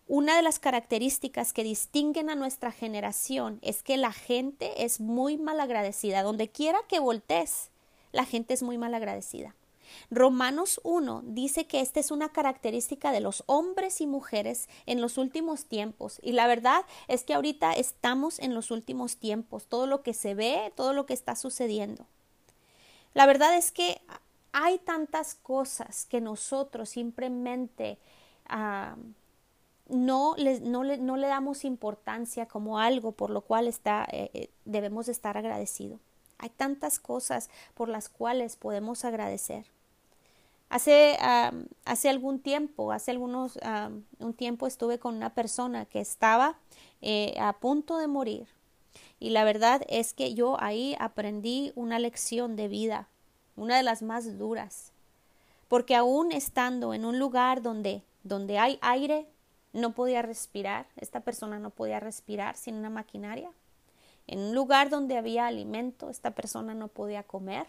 Una 0.07 0.35
de 0.35 0.41
las 0.41 0.57
características 0.57 1.53
que 1.53 1.63
distinguen 1.63 2.31
a 2.31 2.35
nuestra 2.35 2.71
generación 2.71 3.59
es 3.61 3.83
que 3.83 3.95
la 3.95 4.11
gente 4.11 4.83
es 4.83 4.99
muy 4.99 5.37
mal 5.37 5.59
agradecida. 5.59 6.23
Donde 6.23 6.49
quiera 6.49 6.79
que 6.89 6.99
voltees, 6.99 7.69
la 8.11 8.25
gente 8.25 8.55
es 8.55 8.63
muy 8.63 8.79
mal 8.79 8.95
agradecida. 8.95 9.55
Romanos 10.09 10.81
1 10.83 11.21
dice 11.27 11.67
que 11.67 11.81
esta 11.81 11.99
es 11.99 12.09
una 12.09 12.29
característica 12.29 13.11
de 13.11 13.21
los 13.21 13.43
hombres 13.45 14.01
y 14.01 14.07
mujeres 14.07 14.67
en 14.87 14.99
los 14.99 15.19
últimos 15.19 15.65
tiempos. 15.65 16.19
Y 16.23 16.31
la 16.31 16.47
verdad 16.47 16.85
es 17.07 17.23
que 17.23 17.35
ahorita 17.35 17.73
estamos 17.73 18.39
en 18.39 18.55
los 18.55 18.71
últimos 18.71 19.17
tiempos. 19.17 19.67
Todo 19.67 19.85
lo 19.85 20.01
que 20.01 20.15
se 20.15 20.33
ve, 20.33 20.73
todo 20.75 20.93
lo 20.93 21.05
que 21.05 21.13
está 21.13 21.35
sucediendo. 21.35 22.07
La 23.13 23.27
verdad 23.27 23.55
es 23.55 23.71
que 23.71 24.01
hay 24.53 24.77
tantas 24.79 25.35
cosas 25.35 26.05
que 26.05 26.21
nosotros 26.21 26.89
simplemente 26.89 27.97
ah, 28.47 28.95
no, 29.89 30.35
le, 30.37 31.27
damos 31.27 31.65
importancia 31.65 32.45
como 32.45 32.79
algo 32.79 33.11
por 33.11 33.29
lo 33.29 33.41
cual 33.41 33.67
eh, 33.67 33.73
eh, 34.11 34.49
debemos 34.65 35.09
estar 35.09 35.37
agradecidos. 35.37 35.99
Hay 36.37 36.49
tantas 36.49 36.99
cosas 36.99 37.49
por 37.73 37.89
las 37.89 38.09
cuales 38.09 38.55
podemos 38.55 39.05
agradecer. 39.05 39.65
Hace, 40.69 41.17
hace 41.85 42.09
algún 42.09 42.39
tiempo, 42.39 42.91
hace 42.91 43.11
algunos, 43.11 43.59
un 44.17 44.33
tiempo 44.33 44.65
estuve 44.65 44.97
con 44.97 45.15
una 45.15 45.29
persona 45.29 45.85
que 45.85 46.01
estaba 46.01 46.57
eh, 47.01 47.35
a 47.39 47.53
punto 47.53 47.97
de 47.97 48.07
morir. 48.07 48.47
Y 49.19 49.29
la 49.29 49.43
verdad 49.43 49.83
es 49.87 50.13
que 50.13 50.33
yo 50.33 50.57
ahí 50.59 50.95
aprendí 50.99 51.71
una 51.75 51.99
lección 51.99 52.55
de 52.55 52.67
vida, 52.67 53.07
una 53.55 53.77
de 53.77 53.83
las 53.83 54.01
más 54.01 54.37
duras. 54.37 54.91
Porque 55.67 55.95
aún 55.95 56.31
estando 56.31 56.93
en 56.93 57.05
un 57.05 57.19
lugar 57.19 57.61
donde, 57.61 58.03
donde 58.23 58.59
hay 58.59 58.77
aire, 58.81 59.27
no 59.73 59.93
podía 59.93 60.21
respirar, 60.21 60.85
esta 60.97 61.21
persona 61.21 61.59
no 61.59 61.71
podía 61.71 61.99
respirar 61.99 62.55
sin 62.55 62.75
una 62.75 62.89
maquinaria. 62.89 63.51
En 64.27 64.39
un 64.39 64.55
lugar 64.55 64.89
donde 64.89 65.17
había 65.17 65.47
alimento, 65.47 66.09
esta 66.09 66.31
persona 66.31 66.73
no 66.73 66.87
podía 66.87 67.23
comer 67.23 67.67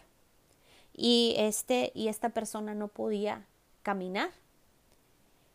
y 0.93 1.35
este 1.37 1.91
y 1.93 2.07
esta 2.07 2.29
persona 2.29 2.73
no 2.73 2.87
podía 2.87 3.45
caminar. 3.83 4.29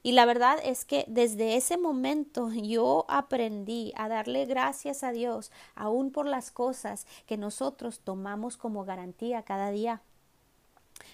Y 0.03 0.13
la 0.13 0.25
verdad 0.25 0.59
es 0.65 0.85
que 0.85 1.05
desde 1.09 1.57
ese 1.57 1.77
momento 1.77 2.51
yo 2.53 3.05
aprendí 3.09 3.93
a 3.97 4.09
darle 4.09 4.47
gracias 4.47 5.03
a 5.05 5.13
Dios 5.13 5.53
aún 5.75 6.11
por 6.11 6.27
las 6.27 6.51
cosas 6.51 7.07
que 7.27 7.37
nosotros 7.37 8.01
tomamos 8.01 8.57
como 8.57 8.85
garantía 8.85 9.43
cada 9.43 9.71
día. 9.71 10.01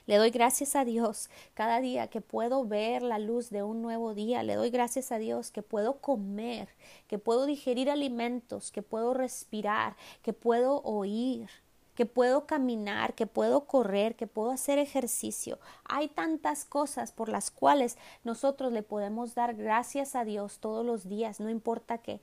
Le 0.06 0.16
doy 0.16 0.30
gracias 0.30 0.76
a 0.76 0.84
Dios 0.84 1.30
cada 1.54 1.80
día 1.80 2.08
que 2.08 2.20
puedo 2.20 2.64
ver 2.64 3.02
la 3.02 3.18
luz 3.18 3.50
de 3.50 3.62
un 3.62 3.82
nuevo 3.82 4.14
día. 4.14 4.42
Le 4.42 4.54
doy 4.54 4.70
gracias 4.70 5.12
a 5.12 5.18
Dios 5.18 5.50
que 5.50 5.62
puedo 5.62 6.00
comer, 6.00 6.68
que 7.08 7.18
puedo 7.18 7.46
digerir 7.46 7.90
alimentos, 7.90 8.70
que 8.70 8.82
puedo 8.82 9.14
respirar, 9.14 9.96
que 10.22 10.32
puedo 10.32 10.82
oír 10.82 11.48
que 11.96 12.06
puedo 12.06 12.46
caminar, 12.46 13.14
que 13.14 13.26
puedo 13.26 13.64
correr, 13.64 14.14
que 14.14 14.26
puedo 14.26 14.50
hacer 14.50 14.78
ejercicio. 14.78 15.58
Hay 15.84 16.08
tantas 16.08 16.64
cosas 16.64 17.10
por 17.10 17.30
las 17.30 17.50
cuales 17.50 17.96
nosotros 18.22 18.70
le 18.72 18.82
podemos 18.82 19.34
dar 19.34 19.54
gracias 19.54 20.14
a 20.14 20.24
Dios 20.24 20.58
todos 20.60 20.84
los 20.84 21.08
días, 21.08 21.40
no 21.40 21.48
importa 21.48 21.98
qué. 21.98 22.20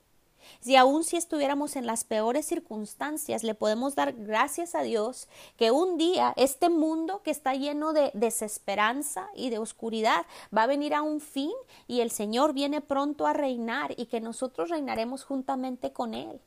Si 0.60 0.76
aún 0.76 1.04
si 1.04 1.18
estuviéramos 1.18 1.76
en 1.76 1.86
las 1.86 2.04
peores 2.04 2.46
circunstancias, 2.46 3.44
le 3.44 3.56
podemos 3.56 3.96
dar 3.96 4.14
gracias 4.14 4.76
a 4.76 4.82
Dios 4.82 5.28
que 5.58 5.72
un 5.72 5.98
día 5.98 6.34
este 6.38 6.70
mundo 6.70 7.22
que 7.24 7.32
está 7.32 7.54
lleno 7.54 7.94
de 7.94 8.12
desesperanza 8.14 9.30
y 9.36 9.50
de 9.50 9.60
oscuridad 9.60 10.26
va 10.56 10.64
a 10.64 10.68
venir 10.68 10.94
a 10.94 11.02
un 11.02 11.20
fin 11.20 11.52
y 11.88 12.02
el 12.02 12.12
Señor 12.12 12.54
viene 12.54 12.82
pronto 12.82 13.28
a 13.28 13.34
reinar 13.34 13.94
y 13.98 14.06
que 14.06 14.22
nosotros 14.22 14.70
reinaremos 14.70 15.24
juntamente 15.24 15.92
con 15.92 16.14
Él. 16.14 16.40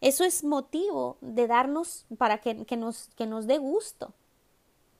Eso 0.00 0.24
es 0.24 0.44
motivo 0.44 1.18
de 1.20 1.46
darnos 1.46 2.06
para 2.16 2.38
que, 2.38 2.54
nos, 2.76 3.08
que 3.16 3.26
nos 3.26 3.46
dé 3.46 3.58
gusto. 3.58 4.14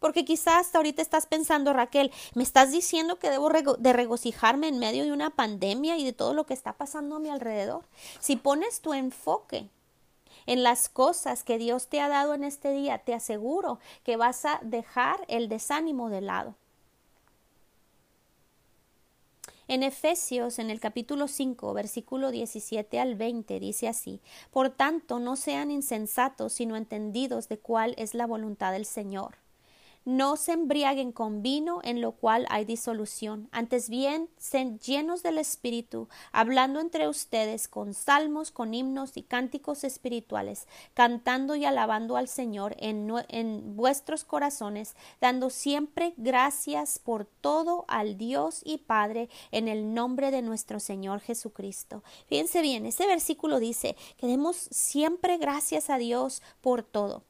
Porque 0.01 0.25
quizás 0.25 0.67
hasta 0.67 0.79
ahorita 0.79 1.03
estás 1.03 1.27
pensando, 1.27 1.75
Raquel, 1.75 2.11
me 2.35 2.43
estás 2.43 2.73
diciendo 2.73 3.19
que 3.19 3.31
debo 3.31 3.51
de 3.51 3.93
regocijarme 3.93 4.67
en 4.67 4.79
medio 4.79 5.05
de 5.05 5.13
una 5.13 5.31
pandemia 5.31 5.99
y 5.99 6.05
de 6.05 6.15
todo 6.15 6.33
lo 6.33 6.47
que 6.47 6.55
está 6.55 6.73
pasando 6.73 7.17
a 7.17 7.21
mi 7.21 7.29
alrededor. 7.29 7.85
Si 8.19 8.37
pones 8.37 8.81
tu 8.81 8.95
enfoque 8.95 9.69
en 10.47 10.63
las 10.63 10.89
cosas 10.89 11.45
que 11.45 11.59
Dios 11.59 11.89
te 11.89 12.01
ha 12.01 12.09
dado 12.09 12.33
en 12.33 12.45
este 12.45 12.73
día, 12.73 12.99
te 12.99 13.13
aseguro 13.13 13.79
que 14.03 14.17
vas 14.17 14.47
a 14.47 14.59
dejar 14.63 15.23
el 15.29 15.51
desánimo 15.51 16.09
de 16.09 16.23
lado. 16.23 16.55
En 19.69 19.83
Efesios, 19.83 20.59
en 20.59 20.71
el 20.71 20.81
capítulo 20.81 21.29
5, 21.29 21.75
versículo 21.75 22.31
17 22.31 22.99
al 22.99 23.17
20, 23.17 23.61
dice 23.61 23.87
así, 23.87 24.21
Por 24.51 24.71
tanto, 24.71 25.21
no 25.21 25.37
sean 25.37 25.71
insensatos, 25.71 26.55
sino 26.55 26.75
entendidos 26.75 27.49
de 27.49 27.59
cuál 27.59 27.95
es 27.99 28.15
la 28.15 28.27
voluntad 28.27 28.73
del 28.73 28.87
Señor 28.87 29.37
no 30.05 30.37
se 30.37 30.53
embriaguen 30.53 31.13
con 31.13 31.43
vino 31.43 31.81
en 31.85 32.01
lo 32.01 32.13
cual 32.13 32.47
hay 32.49 32.65
disolución, 32.65 33.49
antes 33.53 33.89
bien 33.89 34.29
sean 34.39 34.79
llenos 34.79 35.23
del 35.23 35.39
Espíritu, 35.39 36.09
hablando 36.33 36.81
entre 36.81 37.09
ustedes 37.09 37.69
con 37.69 37.95
salmos, 37.95 38.51
con 38.51 38.75
himnos 38.75 39.17
y 39.17 39.23
cánticos 39.23 39.85
espirituales, 39.85 40.67
cantando 40.95 41.55
y 41.55 41.65
alabando 41.65 42.17
al 42.17 42.29
Señor 42.29 42.77
en, 42.79 43.77
vuestros 43.77 44.25
corazones, 44.25 44.95
dando 45.21 45.51
siempre 45.51 46.15
gracias 46.17 46.99
por 46.99 47.25
todo 47.25 47.85
al 47.89 48.17
Dios 48.17 48.63
y 48.65 48.79
Padre 48.79 49.29
en 49.51 49.69
el 49.69 49.95
nombre 49.95 50.31
de 50.31 50.43
nuestro 50.43 50.81
Señor 50.81 51.21
Jesucristo. 51.21 52.03
Fíjense 52.27 52.63
bien, 52.63 52.87
ese 52.87 53.07
versículo 53.07 53.61
dice 53.61 53.97
que 54.17 54.27
demos 54.27 54.57
siempre 54.57 55.37
gracias 55.39 55.91
a 55.91 55.99
Dios 55.99 56.43
por 56.61 56.83
todo. 56.83 57.25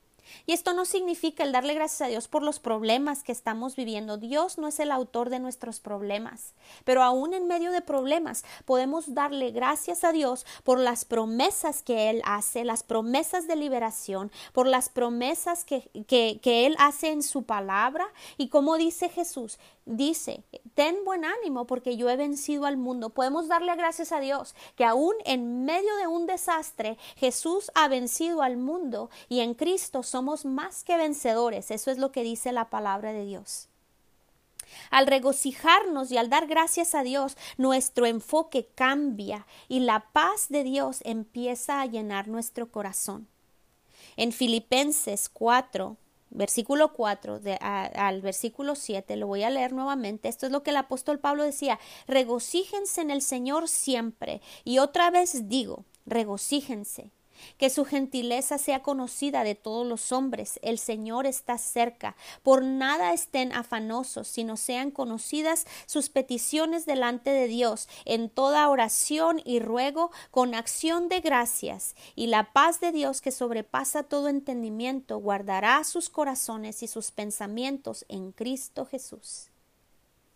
Y 0.47 0.53
esto 0.53 0.73
no 0.73 0.85
significa 0.85 1.45
el 1.45 1.53
darle 1.53 1.75
gracias 1.75 2.03
a 2.03 2.11
Dios 2.11 2.29
por 2.29 2.43
los 2.43 2.61
problemas 2.61 3.23
que 3.23 3.33
estamos 3.33 3.77
viviendo. 3.77 4.17
Dios 4.17 4.59
no 4.59 4.69
es 4.69 4.81
el 4.81 4.91
autor 4.91 5.31
de 5.31 5.39
nuestros 5.39 5.81
problemas, 5.81 6.55
pero 6.85 7.03
aún 7.03 7.35
en 7.35 7.47
medio 7.47 7.73
de 7.73 7.81
problemas 7.81 8.45
podemos 8.65 9.15
darle 9.15 9.51
gracias 9.51 10.05
a 10.05 10.13
Dios 10.13 10.47
por 10.65 10.79
las 10.79 11.05
promesas 11.05 11.83
que 11.83 12.11
Él 12.11 12.23
hace, 12.25 12.65
las 12.65 12.83
promesas 12.83 13.47
de 13.47 13.57
liberación, 13.57 14.31
por 14.53 14.67
las 14.67 14.89
promesas 14.89 15.65
que, 15.65 15.91
que, 16.07 16.41
que 16.43 16.67
Él 16.67 16.77
hace 16.79 17.11
en 17.11 17.23
su 17.23 17.45
palabra. 17.45 18.07
Y 18.37 18.49
como 18.49 18.77
dice 18.77 19.09
Jesús, 19.09 19.59
dice, 19.87 20.45
ten 20.75 21.05
buen 21.05 21.25
ánimo 21.25 21.67
porque 21.67 21.97
yo 21.97 22.09
he 22.09 22.17
vencido 22.17 22.67
al 22.67 22.77
mundo. 22.77 23.11
Podemos 23.11 23.49
darle 23.49 23.75
gracias 23.77 24.13
a 24.13 24.21
Dios 24.21 24.55
que 24.77 24.85
aún 24.85 25.15
en 25.25 25.65
medio 25.65 25.97
de 25.97 26.07
un 26.07 26.27
desastre 26.27 26.97
Jesús 27.17 27.71
ha 27.75 27.89
vencido 27.89 28.43
al 28.43 28.57
mundo 28.57 29.11
y 29.29 29.41
en 29.41 29.55
Cristo 29.55 30.03
somos 30.03 30.20
más 30.45 30.85
que 30.85 30.97
vencedores. 30.97 31.71
Eso 31.71 31.91
es 31.91 31.99
lo 31.99 32.13
que 32.13 32.23
dice 32.23 32.53
la 32.53 32.71
palabra 32.71 33.13
de 33.13 33.25
Dios. 33.25 33.69
Al 34.91 35.07
regocijarnos 35.07 36.11
y 36.11 36.17
al 36.17 36.31
dar 36.31 36.47
gracias 36.47 36.95
a 36.95 37.03
Dios, 37.03 37.37
nuestro 37.57 38.07
enfoque 38.07 38.69
cambia 38.75 39.47
y 39.69 39.81
la 39.81 40.07
paz 40.13 40.49
de 40.49 40.63
Dios 40.63 41.01
empieza 41.05 41.81
a 41.81 41.87
llenar 41.87 42.29
nuestro 42.29 42.71
corazón. 42.71 43.29
En 44.17 44.33
Filipenses 44.33 45.29
4, 45.29 45.97
versículo 46.31 46.93
4 46.93 47.41
al 47.61 48.21
versículo 48.21 48.75
7, 48.75 49.17
lo 49.17 49.27
voy 49.27 49.43
a 49.43 49.51
leer 49.51 49.73
nuevamente. 49.73 50.29
Esto 50.29 50.47
es 50.47 50.53
lo 50.53 50.63
que 50.63 50.71
el 50.71 50.77
apóstol 50.77 51.19
Pablo 51.19 51.43
decía, 51.43 51.79
regocíjense 52.07 53.01
en 53.01 53.11
el 53.11 53.23
Señor 53.23 53.69
siempre. 53.69 54.41
Y 54.65 54.79
otra 54.79 55.11
vez 55.11 55.49
digo, 55.49 55.85
regocíjense 56.07 57.11
que 57.59 57.71
su 57.71 57.85
gentileza 57.85 58.59
sea 58.59 58.83
conocida 58.83 59.45
de 59.45 59.55
todos 59.55 59.87
los 59.87 60.13
hombres. 60.13 60.59
El 60.63 60.79
Señor 60.79 61.27
está 61.27 61.59
cerca. 61.59 62.17
Por 62.43 62.63
nada 62.65 63.13
estén 63.13 63.53
afanosos, 63.53 64.29
sino 64.29 64.57
sean 64.57 64.91
conocidas 64.91 65.67
sus 65.87 66.09
peticiones 66.09 66.87
delante 66.87 67.31
de 67.31 67.47
Dios 67.47 67.89
en 68.05 68.29
toda 68.29 68.69
oración 68.69 69.41
y 69.45 69.61
ruego 69.61 70.11
con 70.31 70.55
acción 70.55 71.09
de 71.09 71.21
gracias. 71.21 71.95
Y 72.15 72.27
la 72.29 72.53
paz 72.53 72.81
de 72.81 72.93
Dios 72.93 73.21
que 73.21 73.31
sobrepasa 73.31 74.03
todo 74.03 74.29
entendimiento 74.29 75.19
guardará 75.19 75.83
sus 75.85 76.11
corazones 76.11 76.83
y 76.83 76.87
sus 76.87 77.11
pensamientos 77.11 78.05
en 78.09 78.33
Cristo 78.33 78.87
Jesús. 78.87 79.51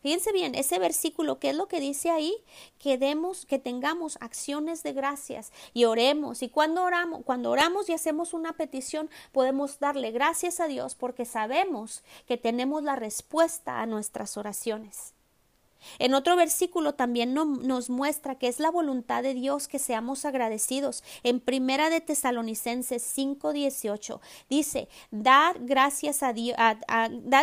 Fíjense 0.05 0.33
bien, 0.33 0.55
ese 0.55 0.79
versículo, 0.79 1.39
¿qué 1.39 1.49
es 1.49 1.57
lo 1.57 1.67
que 1.67 1.81
dice 1.81 2.11
ahí? 2.11 2.37
Que 2.79 2.99
demos, 2.99 3.47
que 3.47 3.59
tengamos 3.59 4.19
acciones 4.21 4.83
de 4.83 4.93
gracias 4.93 5.51
y 5.73 5.87
oremos. 5.87 6.43
Y 6.43 6.51
cuando 6.51 6.85
oramos, 6.85 7.23
cuando 7.25 7.51
oramos 7.51 7.89
y 7.89 7.95
hacemos 7.95 8.35
una 8.35 8.53
petición, 8.53 9.09
podemos 9.33 9.79
darle 9.79 10.11
gracias 10.11 10.61
a 10.61 10.67
Dios 10.67 10.95
porque 10.95 11.25
sabemos 11.25 12.03
que 12.27 12.37
tenemos 12.37 12.83
la 12.83 12.97
respuesta 12.97 13.81
a 13.81 13.87
nuestras 13.87 14.37
oraciones. 14.37 15.15
En 15.99 16.15
otro 16.15 16.37
versículo 16.37 16.95
también 16.95 17.35
nos 17.35 17.91
muestra 17.91 18.37
que 18.37 18.49
es 18.49 18.61
la 18.61 18.71
voluntad 18.71 19.23
de 19.23 19.35
Dios 19.35 19.69
que 19.69 19.79
seamos 19.79 20.25
agradecidos. 20.25 21.03
En 21.23 21.41
Primera 21.41 21.91
de 21.91 22.01
Tesalonicenses 22.01 23.03
5:18 23.03 24.21
dice, 24.49 24.89
"Dad 25.11 25.57
gracias 25.61 26.23
a 26.23 26.33
Dios, 26.33 26.57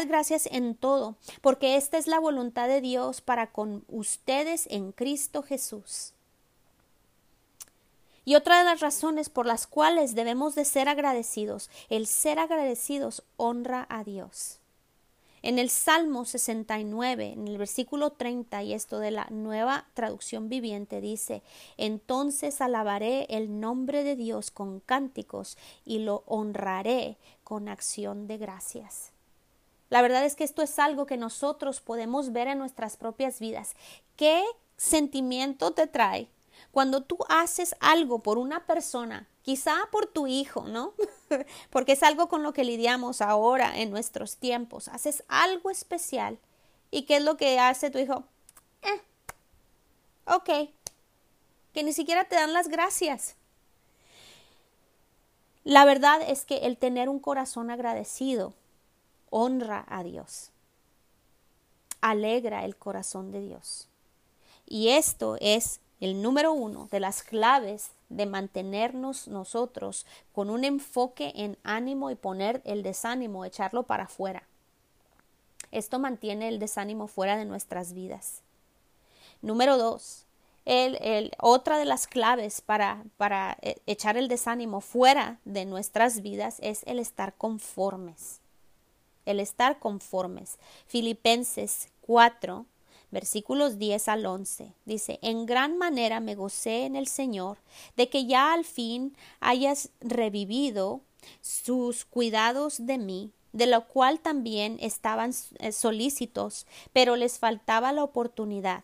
gracias 0.08 0.48
en 0.52 0.76
todo, 0.76 1.18
porque 1.42 1.76
esta 1.76 1.98
es 1.98 2.08
la 2.08 2.20
voluntad 2.20 2.68
de 2.68 2.82
Dios 2.82 3.22
para 3.22 3.52
con 3.52 3.84
ustedes 3.88 4.68
en 4.70 4.92
Cristo 4.92 5.44
Jesús." 5.44 6.14
Y 8.24 8.36
otra 8.36 8.60
de 8.60 8.66
las 8.66 8.82
razones 8.82 9.30
por 9.30 9.48
las 9.48 9.66
cuales 9.66 10.14
debemos 10.14 10.54
de 10.54 10.64
ser 10.64 10.88
agradecidos, 10.88 11.72
el 11.90 12.06
ser 12.06 12.38
agradecidos 12.38 13.24
honra 13.36 13.88
a 13.90 14.04
Dios. 14.04 14.61
En 15.44 15.58
el 15.58 15.72
Salmo 15.72 16.26
69, 16.26 17.32
en 17.34 17.48
el 17.48 17.58
versículo 17.58 18.12
30, 18.12 18.62
y 18.62 18.74
esto 18.74 19.00
de 19.00 19.10
la 19.10 19.26
nueva 19.32 19.88
traducción 19.96 20.50
viviente, 20.50 21.02
dice, 21.02 21.42
entonces 21.78 22.62
alabaré 22.62 23.26
el 23.30 23.60
nombre 23.60 24.04
de 24.04 24.16
Dios 24.16 24.52
con 24.52 24.82
cánticos 24.82 25.58
y 25.84 26.00
lo 26.00 26.24
honraré 26.28 27.18
con 27.44 27.70
acción 27.70 28.28
de 28.28 28.38
gracias. 28.38 29.14
La 29.90 30.04
verdad 30.04 30.24
es 30.26 30.36
que 30.36 30.44
esto 30.44 30.62
es 30.62 30.78
algo 30.78 31.06
que 31.06 31.18
nosotros 31.18 31.82
podemos 31.82 32.32
ver 32.32 32.48
en 32.48 32.60
nuestras 32.60 32.96
propias 32.96 33.40
vidas. 33.40 33.74
¿Qué 34.16 34.44
sentimiento 34.78 35.72
te 35.72 35.88
trae 35.88 36.30
cuando 36.72 37.02
tú 37.02 37.18
haces 37.30 37.76
algo 37.80 38.20
por 38.20 38.38
una 38.38 38.66
persona, 38.66 39.28
quizá 39.42 39.76
por 39.92 40.08
tu 40.08 40.28
hijo, 40.28 40.68
¿no? 40.68 40.94
Porque 41.70 41.94
es 41.94 42.04
algo 42.04 42.28
con 42.28 42.44
lo 42.44 42.54
que 42.54 42.64
lidiamos 42.64 43.22
ahora 43.22 43.78
en 43.78 43.92
nuestros 43.92 44.38
tiempos. 44.38 44.88
Haces 44.88 45.24
algo 45.28 45.70
especial. 45.70 46.38
¿Y 46.90 47.04
qué 47.04 47.18
es 47.18 47.24
lo 47.24 47.38
que 47.38 47.60
hace 47.60 47.90
tu 47.90 47.98
hijo? 47.98 48.24
Eh, 48.82 49.02
ok. 50.26 50.70
Que 51.74 51.84
ni 51.84 51.94
siquiera 51.94 52.26
te 52.26 52.36
dan 52.36 52.54
las 52.54 52.68
gracias. 52.68 53.36
La 55.64 55.86
verdad 55.86 56.22
es 56.28 56.44
que 56.44 56.58
el 56.60 56.78
tener 56.78 57.08
un 57.08 57.20
corazón 57.20 57.70
agradecido 57.70 58.54
honra 59.30 59.86
a 59.88 60.04
Dios. 60.04 60.50
Alegra 62.02 62.66
el 62.66 62.76
corazón 62.76 63.32
de 63.32 63.42
Dios. 63.42 63.88
Y 64.66 64.90
esto 64.90 65.38
es 65.40 65.80
el 66.00 66.22
número 66.22 66.52
uno 66.52 66.88
de 66.92 67.00
las 67.00 67.22
claves 67.22 67.92
de 68.12 68.26
mantenernos 68.26 69.28
nosotros 69.28 70.06
con 70.34 70.50
un 70.50 70.64
enfoque 70.64 71.34
en 71.36 71.58
ánimo 71.64 72.12
y 72.12 72.16
poner 72.16 72.62
el 72.66 72.84
desánimo, 72.84 73.46
echarlo 73.46 73.84
para 73.84 74.04
afuera. 74.04 74.44
Esto 75.72 76.00
mantiene 76.00 76.50
el 76.50 76.60
desánimo 76.60 77.08
fuera 77.08 77.38
de 77.38 77.46
nuestras 77.46 77.94
vidas. 77.94 78.42
Número 79.42 79.78
dos, 79.78 80.26
el, 80.66 81.32
otra 81.40 81.78
de 81.78 81.86
las 81.86 82.08
claves 82.08 82.62
para, 82.62 83.04
para 83.18 83.58
eh, 83.62 83.78
echar 83.88 84.18
el 84.18 84.28
desánimo 84.28 84.82
fuera 84.82 85.40
de 85.46 85.66
nuestras 85.66 86.22
vidas 86.22 86.58
es 86.62 86.84
el 86.86 87.00
estar 87.00 87.34
conformes. 87.34 88.40
El 89.26 89.40
estar 89.40 89.80
conformes. 89.80 90.58
Filipenses 90.88 91.90
4, 92.02 92.66
versículos 93.12 93.78
10 93.78 94.08
al 94.08 94.26
11. 94.26 94.74
Dice, 94.86 95.20
en 95.22 95.46
gran 95.46 95.78
manera 95.78 96.20
me 96.20 96.36
gocé 96.36 96.86
en 96.86 96.96
el 96.96 97.08
Señor 97.08 97.58
de 97.98 98.10
que 98.10 98.26
ya 98.26 98.54
al 98.54 98.66
fin 98.66 99.16
hayas 99.40 99.90
revivido 100.00 101.02
sus 101.42 102.06
cuidados 102.06 102.86
de 102.86 102.98
mí, 102.98 103.32
de 103.54 103.68
lo 103.68 103.88
cual 103.88 104.20
también 104.20 104.78
estaban 104.80 105.34
eh, 105.60 105.72
solícitos, 105.72 106.66
pero 106.94 107.16
les 107.16 107.38
faltaba 107.38 107.92
la 107.92 108.04
oportunidad. 108.04 108.84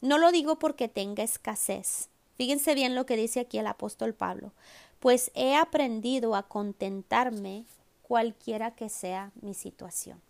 No 0.00 0.18
lo 0.18 0.32
digo 0.32 0.58
porque 0.58 0.88
tenga 0.88 1.22
escasez. 1.22 2.08
Fíjense 2.36 2.74
bien 2.74 2.94
lo 2.94 3.06
que 3.06 3.16
dice 3.16 3.40
aquí 3.40 3.58
el 3.58 3.66
apóstol 3.66 4.14
Pablo, 4.14 4.52
pues 5.00 5.30
he 5.34 5.56
aprendido 5.56 6.34
a 6.34 6.44
contentarme 6.44 7.64
cualquiera 8.02 8.72
que 8.72 8.88
sea 8.88 9.32
mi 9.40 9.54
situación. 9.54 10.20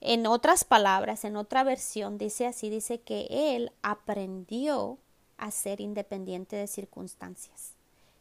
En 0.00 0.26
otras 0.26 0.64
palabras, 0.64 1.24
en 1.24 1.36
otra 1.36 1.64
versión 1.64 2.18
dice 2.18 2.46
así, 2.46 2.70
dice 2.70 3.00
que 3.00 3.26
él 3.30 3.72
aprendió 3.82 4.98
a 5.36 5.50
ser 5.50 5.80
independiente 5.80 6.56
de 6.56 6.66
circunstancias. 6.66 7.74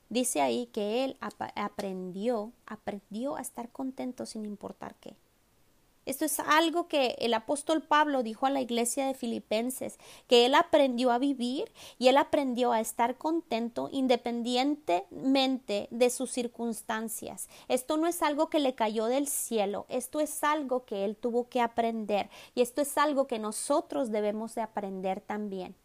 Dice 0.10 0.42
ahí 0.42 0.68
que 0.68 1.04
él 1.04 1.18
aprendió, 1.56 2.52
aprendió 2.66 3.36
a 3.36 3.42
estar 3.42 3.70
contento 3.70 4.26
sin 4.26 4.46
importar 4.46 4.96
qué. 4.96 5.16
Esto 6.08 6.24
es 6.24 6.39
algo 6.39 6.88
que 6.88 7.17
el 7.20 7.34
apóstol 7.34 7.82
Pablo 7.82 8.24
dijo 8.24 8.46
a 8.46 8.50
la 8.50 8.62
iglesia 8.62 9.06
de 9.06 9.13
Filipenses, 9.13 10.00
que 10.28 10.46
él 10.46 10.56
aprendió 10.56 11.12
a 11.12 11.17
vivir 11.17 11.70
y 12.00 12.08
él 12.08 12.15
aprendió 12.15 12.72
a 12.72 12.80
estar 12.80 13.17
contento 13.17 13.89
independientemente 13.91 15.89
de 15.91 16.10
sus 16.10 16.32
circunstancias. 16.32 17.50
Esto 17.67 17.98
no 17.98 18.08
es 18.08 18.22
algo 18.22 18.50
que 18.50 18.62
le 18.62 18.74
cayó 18.74 19.08
del 19.08 19.28
cielo, 19.28 19.86
esto 19.89 20.22
es 20.22 20.46
algo 20.46 20.86
que 20.86 21.04
él 21.04 21.17
tuvo 21.17 21.50
que 21.50 21.60
aprender 21.60 22.30
y 22.56 22.62
esto 22.62 22.82
es 22.82 22.98
algo 22.98 23.28
que 23.28 23.38
nosotros 23.38 24.10
debemos 24.10 24.56
de 24.56 24.62
aprender 24.62 25.20
también. 25.20 25.76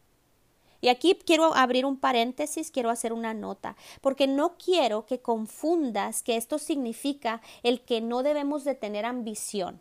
Y 0.81 0.89
aquí 0.89 1.17
quiero 1.27 1.53
abrir 1.55 1.85
un 1.85 1.97
paréntesis, 1.97 2.71
quiero 2.71 2.91
hacer 2.91 3.13
una 3.13 3.35
nota, 3.35 3.77
porque 4.01 4.29
no 4.29 4.57
quiero 4.57 5.05
que 5.05 5.21
confundas 5.21 6.23
que 6.23 6.37
esto 6.37 6.59
significa 6.59 7.41
el 7.65 7.81
que 7.81 8.01
no 8.01 8.23
debemos 8.23 8.63
de 8.63 8.77
tener 8.77 9.05
ambición. 9.05 9.81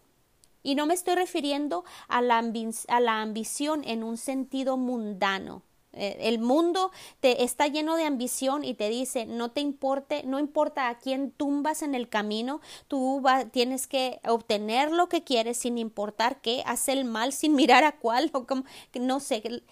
Y 0.64 0.76
no 0.76 0.86
me 0.86 0.94
estoy 0.94 1.16
refiriendo 1.16 1.84
a 2.08 2.22
la, 2.22 2.44
a 2.88 3.00
la 3.00 3.22
ambición 3.22 3.84
en 3.84 4.04
un 4.04 4.18
sentido 4.18 4.78
mundano. 4.78 5.64
Eh, 5.94 6.18
el 6.22 6.40
mundo 6.40 6.92
te 7.20 7.44
está 7.44 7.68
lleno 7.68 7.98
de 7.98 8.06
ambición 8.06 8.64
y 8.64 8.76
te 8.76 8.88
dice 8.88 9.26
no 9.26 9.52
te 9.52 9.60
importe, 9.60 10.24
no 10.24 10.40
importa 10.40 10.88
a 10.88 10.98
quién 10.98 11.32
tumbas 11.32 11.82
en 11.82 11.96
el 11.96 12.08
camino, 12.08 12.62
tú 12.88 13.22
tienes 13.52 13.88
que 13.88 14.22
obtener 14.26 14.92
lo 14.92 15.10
que 15.10 15.24
quieres 15.24 15.58
sin 15.58 15.78
importar 15.78 16.40
qué, 16.40 16.64
hace 16.66 16.94
el 16.94 17.04
mal 17.04 17.34
sin 17.34 17.56
mirar 17.56 17.84
a 17.84 17.98
cuál 18.00 18.30
o 18.34 18.48
como, 18.48 18.64
no 19.00 19.20
sé, 19.20 19.64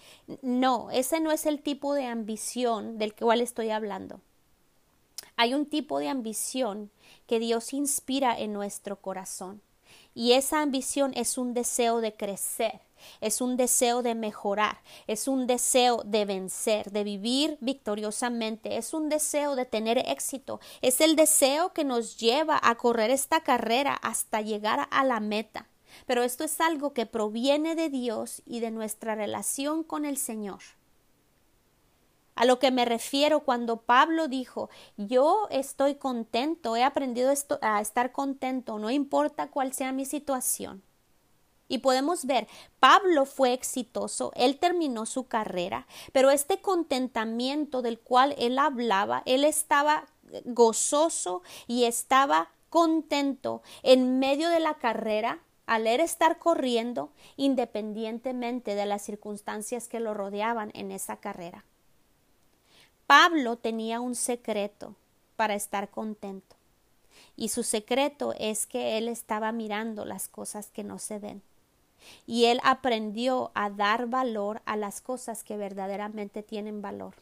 no, 0.42 0.90
ese 0.90 1.20
no 1.20 1.32
es 1.32 1.46
el 1.46 1.62
tipo 1.62 1.94
de 1.94 2.06
ambición 2.06 2.98
del 2.98 3.14
cual 3.14 3.40
estoy 3.40 3.70
hablando. 3.70 4.20
Hay 5.36 5.54
un 5.54 5.64
tipo 5.64 6.00
de 6.00 6.10
ambición 6.10 6.90
que 7.26 7.38
Dios 7.38 7.72
inspira 7.72 8.38
en 8.38 8.52
nuestro 8.52 9.00
corazón 9.00 9.62
y 10.14 10.32
esa 10.32 10.62
ambición 10.62 11.12
es 11.14 11.38
un 11.38 11.54
deseo 11.54 12.00
de 12.00 12.14
crecer, 12.14 12.80
es 13.20 13.40
un 13.40 13.56
deseo 13.56 14.02
de 14.02 14.14
mejorar, 14.14 14.82
es 15.06 15.28
un 15.28 15.46
deseo 15.46 16.02
de 16.04 16.24
vencer, 16.24 16.90
de 16.90 17.04
vivir 17.04 17.58
victoriosamente, 17.60 18.76
es 18.76 18.92
un 18.92 19.08
deseo 19.08 19.56
de 19.56 19.64
tener 19.64 19.98
éxito, 19.98 20.60
es 20.82 21.00
el 21.00 21.16
deseo 21.16 21.72
que 21.72 21.84
nos 21.84 22.18
lleva 22.18 22.60
a 22.62 22.74
correr 22.76 23.10
esta 23.10 23.42
carrera 23.42 23.94
hasta 23.94 24.40
llegar 24.40 24.88
a 24.90 25.04
la 25.04 25.20
meta. 25.20 25.68
Pero 26.06 26.22
esto 26.22 26.44
es 26.44 26.60
algo 26.60 26.92
que 26.92 27.06
proviene 27.06 27.74
de 27.74 27.88
Dios 27.88 28.42
y 28.46 28.60
de 28.60 28.70
nuestra 28.70 29.14
relación 29.16 29.82
con 29.82 30.04
el 30.04 30.18
Señor. 30.18 30.60
A 32.40 32.46
lo 32.46 32.58
que 32.58 32.70
me 32.70 32.86
refiero 32.86 33.40
cuando 33.40 33.82
Pablo 33.82 34.26
dijo, 34.26 34.70
yo 34.96 35.46
estoy 35.50 35.96
contento, 35.96 36.74
he 36.74 36.82
aprendido 36.82 37.30
esto, 37.30 37.58
a 37.60 37.82
estar 37.82 38.12
contento, 38.12 38.78
no 38.78 38.88
importa 38.88 39.50
cuál 39.50 39.74
sea 39.74 39.92
mi 39.92 40.06
situación. 40.06 40.82
Y 41.68 41.80
podemos 41.80 42.24
ver, 42.24 42.48
Pablo 42.78 43.26
fue 43.26 43.52
exitoso, 43.52 44.32
él 44.36 44.58
terminó 44.58 45.04
su 45.04 45.28
carrera, 45.28 45.86
pero 46.14 46.30
este 46.30 46.62
contentamiento 46.62 47.82
del 47.82 48.00
cual 48.00 48.34
él 48.38 48.58
hablaba, 48.58 49.22
él 49.26 49.44
estaba 49.44 50.06
gozoso 50.46 51.42
y 51.66 51.84
estaba 51.84 52.48
contento 52.70 53.60
en 53.82 54.18
medio 54.18 54.48
de 54.48 54.60
la 54.60 54.78
carrera, 54.78 55.42
al 55.66 55.86
estar 55.86 56.38
corriendo, 56.38 57.12
independientemente 57.36 58.74
de 58.74 58.86
las 58.86 59.02
circunstancias 59.02 59.88
que 59.88 60.00
lo 60.00 60.14
rodeaban 60.14 60.70
en 60.72 60.90
esa 60.90 61.18
carrera. 61.18 61.66
Pablo 63.10 63.56
tenía 63.56 63.98
un 63.98 64.14
secreto 64.14 64.94
para 65.34 65.54
estar 65.56 65.90
contento. 65.90 66.54
Y 67.34 67.48
su 67.48 67.64
secreto 67.64 68.34
es 68.38 68.66
que 68.66 68.98
él 68.98 69.08
estaba 69.08 69.50
mirando 69.50 70.04
las 70.04 70.28
cosas 70.28 70.70
que 70.70 70.84
no 70.84 71.00
se 71.00 71.18
ven. 71.18 71.42
Y 72.24 72.44
él 72.44 72.60
aprendió 72.62 73.50
a 73.54 73.68
dar 73.68 74.06
valor 74.06 74.62
a 74.64 74.76
las 74.76 75.00
cosas 75.00 75.42
que 75.42 75.56
verdaderamente 75.56 76.44
tienen 76.44 76.82
valor. 76.82 77.16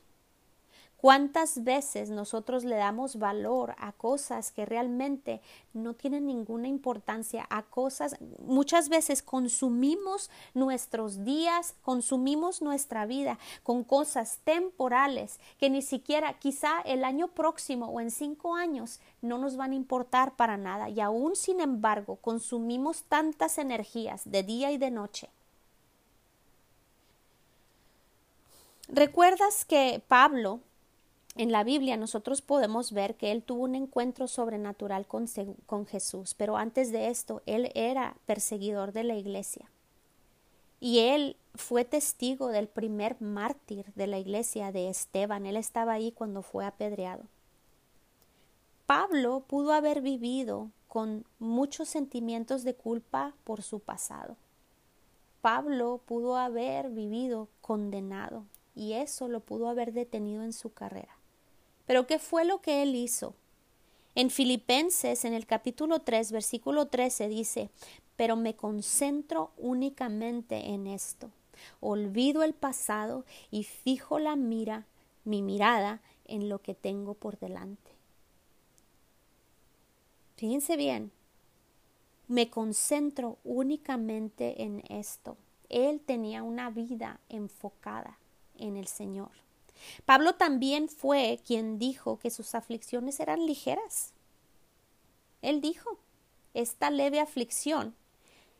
¿Cuántas 1.01 1.63
veces 1.63 2.11
nosotros 2.11 2.65
le 2.65 2.75
damos 2.75 3.21
valor 3.21 3.77
a 3.79 3.93
cosas 3.93 4.51
que 4.51 4.67
realmente 4.67 5.41
no 5.73 5.95
tienen 5.95 6.27
ninguna 6.27 6.67
importancia, 6.67 7.47
a 7.51 7.63
cosas, 7.63 8.17
muchas 8.45 8.89
veces 8.89 9.23
consumimos 9.23 10.29
nuestros 10.55 11.25
días, 11.25 11.77
consumimos 11.83 12.63
nuestra 12.63 13.07
vida 13.07 13.39
con 13.63 13.85
cosas 13.85 14.41
temporales 14.43 15.39
que 15.61 15.71
ni 15.71 15.83
siquiera 15.83 16.37
quizá 16.41 16.81
el 16.81 17.05
año 17.05 17.29
próximo 17.29 17.87
o 17.87 18.01
en 18.01 18.11
cinco 18.11 18.57
años 18.57 18.99
no 19.23 19.39
nos 19.39 19.57
van 19.57 19.71
a 19.71 19.77
importar 19.77 20.35
para 20.35 20.57
nada 20.57 20.89
y 20.89 20.99
aún 20.99 21.37
sin 21.37 21.61
embargo 21.61 22.17
consumimos 22.17 23.05
tantas 23.05 23.59
energías 23.59 24.29
de 24.29 24.43
día 24.43 24.73
y 24.73 24.79
de 24.79 24.91
noche. 24.91 25.31
¿Recuerdas 28.89 29.65
que 29.65 30.03
Pablo 30.09 30.61
en 31.39 31.53
la 31.53 31.63
Biblia 31.63 31.97
nosotros 31.97 32.43
podemos 32.43 32.93
ver 32.93 33.15
que 33.15 33.31
él 33.31 33.45
tuvo 33.45 33.63
un 33.63 33.77
encuentro 33.77 34.27
sobrenatural 34.27 35.07
con, 35.07 35.29
Jesús, 35.87 36.35
pero 36.35 36.57
antes 36.57 36.91
de 36.91 37.09
esto 37.09 37.43
él 37.47 37.71
era 37.77 38.17
perseguidor 38.27 38.93
de 38.93 39.05
la 39.05 39.15
iglesia. 39.15 39.71
Y 40.81 40.99
él 40.99 41.37
fue 41.55 41.85
testigo 41.85 42.49
del 42.49 42.67
primer 42.67 43.21
mártir 43.21 43.87
de 43.95 44.09
la 44.09 44.19
iglesia 44.19 44.73
de 44.73 44.89
Esteban. 44.89 45.47
Él 45.47 45.57
estaba 45.57 45.93
ahí 45.93 46.11
cuando 46.11 46.43
fue 46.43 46.67
apedreado. 46.67 47.23
Pablo 48.87 49.45
pudo 49.47 49.73
haber 49.73 50.01
vivido 50.01 50.71
con 50.89 51.25
muchos 51.39 51.89
sentimientos 51.89 52.65
de 52.65 52.75
culpa 52.75 53.35
por 53.45 53.63
su 53.63 53.79
pasado. 53.79 54.37
Pablo 55.41 56.01
pudo 56.05 56.37
haber 56.37 56.91
vivido 56.91 57.49
condenado 57.61 58.45
y 58.75 58.95
eso 58.95 59.29
lo 59.29 59.41
pudo 59.41 59.69
haber 59.69 59.93
detenido 59.93 60.43
en 60.43 60.53
su 60.53 60.73
carrera. 60.73 61.18
Pero 61.89 62.07
¿qué 62.07 62.19
fue 62.19 62.45
lo 62.45 62.61
que 62.61 62.83
él 62.83 62.95
hizo? 62.95 63.35
En 64.15 64.29
Filipenses, 64.29 65.25
en 65.25 65.33
el 65.33 65.47
capítulo 65.47 66.01
3, 66.01 66.33
versículo 66.33 66.89
13, 66.89 67.29
dice, 67.29 67.71
pero 68.15 68.37
me 68.37 68.55
concentro 68.55 69.53
únicamente 69.57 70.69
en 70.69 70.87
esto. 70.87 71.31
Olvido 71.81 72.43
el 72.43 72.53
pasado 72.53 73.25
y 73.51 73.65
fijo 73.65 74.19
la 74.19 74.37
mira, 74.37 74.85
mi 75.25 75.41
mirada, 75.41 76.03
en 76.27 76.51
lo 76.51 76.61
que 76.61 76.75
tengo 76.75 77.15
por 77.15 77.39
delante. 77.39 77.91
Fíjense 80.37 80.77
bien, 80.77 81.11
me 82.27 82.51
concentro 82.51 83.39
únicamente 83.45 84.63
en 84.63 84.85
esto. 84.91 85.39
Él 85.71 86.01
tenía 86.01 86.43
una 86.43 86.69
vida 86.69 87.19
enfocada 87.31 88.19
en 88.59 88.77
el 88.77 88.89
Señor. 88.89 89.48
Pablo 90.05 90.35
también 90.35 90.89
fue 90.89 91.41
quien 91.47 91.79
dijo 91.79 92.19
que 92.19 92.31
sus 92.31 92.55
aflicciones 92.55 93.21
eran 93.21 93.47
ligeras. 93.47 94.13
Él 95.43 95.61
dijo, 95.61 95.99
esta 96.55 96.91
leve 96.91 97.21
aflicción. 97.21 97.95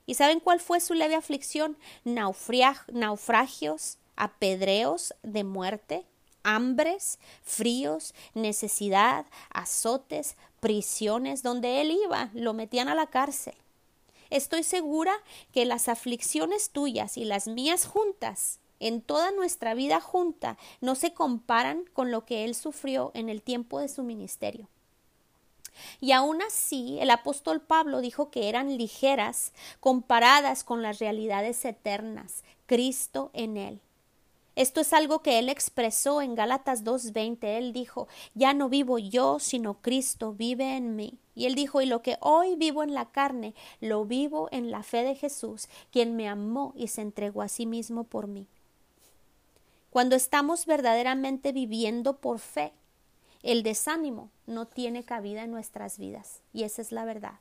¿Y 0.07 0.15
saben 0.15 0.41
cuál 0.41 0.61
fue 0.61 0.81
su 0.81 0.95
leve 0.95 1.15
aflicción? 1.15 1.77
naufragios, 2.05 3.99
apedreos 4.17 5.15
de 5.23 5.45
muerte, 5.45 6.07
hambres, 6.43 7.19
fríos, 7.43 8.15
necesidad, 8.35 9.27
azotes, 9.51 10.37
prisiones, 10.61 11.43
donde 11.43 11.81
él 11.81 11.91
iba, 11.91 12.31
lo 12.33 12.55
metían 12.55 12.89
a 12.89 12.95
la 12.95 13.07
cárcel. 13.07 13.55
Estoy 14.31 14.63
segura 14.63 15.15
que 15.53 15.65
las 15.65 15.89
aflicciones 15.89 16.71
tuyas 16.71 17.17
y 17.17 17.25
las 17.25 17.49
mías 17.49 17.87
juntas 17.87 18.61
en 18.81 19.01
toda 19.03 19.31
nuestra 19.31 19.75
vida 19.75 20.01
junta 20.01 20.57
no 20.81 20.95
se 20.95 21.13
comparan 21.13 21.85
con 21.93 22.11
lo 22.11 22.25
que 22.25 22.45
él 22.45 22.55
sufrió 22.55 23.11
en 23.15 23.29
el 23.29 23.43
tiempo 23.43 23.81
de 23.81 23.89
su 23.89 24.03
ministerio. 24.03 24.69
Y 26.01 26.13
aún 26.13 26.43
así, 26.43 26.99
el 27.01 27.11
apóstol 27.11 27.61
Pablo 27.61 28.01
dijo 28.01 28.31
que 28.31 28.49
eran 28.49 28.77
ligeras 28.77 29.53
comparadas 29.81 30.65
con 30.65 30.83
las 30.83 30.99
realidades 30.99 31.65
eternas, 31.65 32.43
Cristo 32.67 33.31
en 33.33 33.57
él. 33.57 33.81
Esto 34.57 34.81
es 34.81 34.93
algo 34.93 35.23
que 35.23 35.39
él 35.39 35.49
expresó 35.49 36.21
en 36.21 36.35
Gálatas 36.35 36.83
2.20. 36.83 37.45
Él 37.45 37.73
dijo, 37.73 38.09
ya 38.35 38.55
no 38.55 38.69
vivo 38.69 38.99
yo, 38.99 39.39
sino 39.39 39.75
Cristo 39.75 40.33
vive 40.33 40.77
en 40.77 40.97
mí. 40.97 41.15
Y 41.37 41.47
él 41.47 41.55
dijo, 41.55 41.81
y 41.81 41.87
lo 41.87 42.03
que 42.03 42.17
hoy 42.21 42.57
vivo 42.57 42.83
en 42.83 42.93
la 42.93 43.05
carne, 43.05 43.55
lo 43.81 44.05
vivo 44.05 44.49
en 44.51 44.73
la 44.73 44.83
fe 44.83 45.05
de 45.05 45.15
Jesús, 45.15 45.69
quien 45.93 46.17
me 46.17 46.29
amó 46.29 46.73
y 46.77 46.89
se 46.89 47.03
entregó 47.03 47.43
a 47.43 47.49
sí 47.49 47.67
mismo 47.67 48.03
por 48.03 48.27
mí. 48.27 48.49
Cuando 49.91 50.17
estamos 50.17 50.67
verdaderamente 50.67 51.53
viviendo 51.53 52.19
por 52.19 52.39
fe, 52.39 52.73
el 53.43 53.63
desánimo 53.63 54.31
no 54.47 54.67
tiene 54.67 55.05
cabida 55.05 55.45
en 55.45 55.51
nuestras 55.51 55.99
vidas 55.99 56.43
y 56.53 56.65
esa 56.65 56.83
es 56.83 56.93
la 56.93 57.05
verdad. 57.05 57.41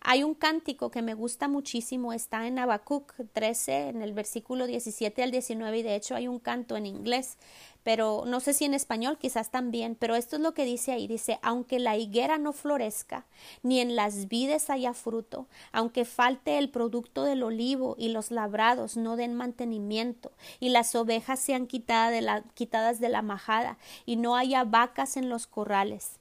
Hay 0.00 0.22
un 0.22 0.34
cántico 0.34 0.90
que 0.90 1.02
me 1.02 1.14
gusta 1.14 1.48
muchísimo, 1.48 2.12
está 2.12 2.46
en 2.46 2.58
Habacuc 2.58 3.12
13, 3.32 3.88
en 3.88 4.02
el 4.02 4.12
versículo 4.12 4.66
17 4.66 5.22
al 5.22 5.30
19, 5.30 5.78
y 5.78 5.82
de 5.82 5.94
hecho 5.94 6.14
hay 6.14 6.28
un 6.28 6.38
canto 6.38 6.76
en 6.76 6.86
inglés 6.86 7.36
pero 7.82 8.24
no 8.26 8.40
sé 8.40 8.52
si 8.52 8.64
en 8.64 8.74
español 8.74 9.16
quizás 9.18 9.50
también, 9.50 9.94
pero 9.94 10.14
esto 10.14 10.36
es 10.36 10.42
lo 10.42 10.52
que 10.52 10.64
dice 10.64 10.92
ahí, 10.92 11.06
dice, 11.06 11.38
aunque 11.42 11.78
la 11.78 11.96
higuera 11.96 12.38
no 12.38 12.52
florezca, 12.52 13.24
ni 13.62 13.80
en 13.80 13.96
las 13.96 14.28
vides 14.28 14.68
haya 14.70 14.92
fruto, 14.92 15.46
aunque 15.72 16.04
falte 16.04 16.58
el 16.58 16.70
producto 16.70 17.24
del 17.24 17.42
olivo 17.42 17.96
y 17.98 18.08
los 18.08 18.30
labrados 18.30 18.96
no 18.96 19.16
den 19.16 19.34
mantenimiento, 19.34 20.32
y 20.58 20.68
las 20.68 20.94
ovejas 20.94 21.40
sean 21.40 21.66
quitadas 21.66 22.12
de 22.12 22.20
la, 22.20 22.42
quitadas 22.54 23.00
de 23.00 23.08
la 23.08 23.22
majada, 23.22 23.78
y 24.04 24.16
no 24.16 24.36
haya 24.36 24.64
vacas 24.64 25.16
en 25.16 25.28
los 25.28 25.46
corrales. 25.46 26.18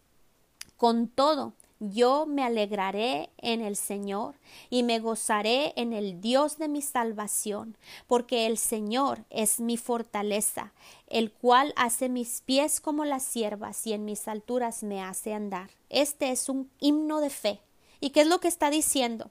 Con 0.77 1.09
todo, 1.09 1.53
yo 1.79 2.25
me 2.25 2.43
alegraré 2.43 3.29
en 3.37 3.61
el 3.61 3.75
Señor 3.75 4.35
y 4.69 4.83
me 4.83 4.99
gozaré 4.99 5.73
en 5.77 5.93
el 5.93 6.19
Dios 6.19 6.57
de 6.57 6.67
mi 6.67 6.81
salvación, 6.81 7.77
porque 8.07 8.45
el 8.47 8.57
Señor 8.57 9.23
es 9.29 9.59
mi 9.59 9.77
fortaleza, 9.77 10.73
el 11.07 11.31
cual 11.31 11.73
hace 11.77 12.09
mis 12.09 12.41
pies 12.41 12.81
como 12.81 13.05
las 13.05 13.23
siervas 13.23 13.87
y 13.87 13.93
en 13.93 14.03
mis 14.03 14.27
alturas 14.27 14.83
me 14.83 15.01
hace 15.01 15.33
andar. 15.33 15.69
Este 15.89 16.31
es 16.31 16.49
un 16.49 16.69
himno 16.79 17.21
de 17.21 17.29
fe. 17.29 17.59
¿Y 18.01 18.09
qué 18.11 18.21
es 18.21 18.27
lo 18.27 18.39
que 18.39 18.47
está 18.49 18.69
diciendo? 18.69 19.29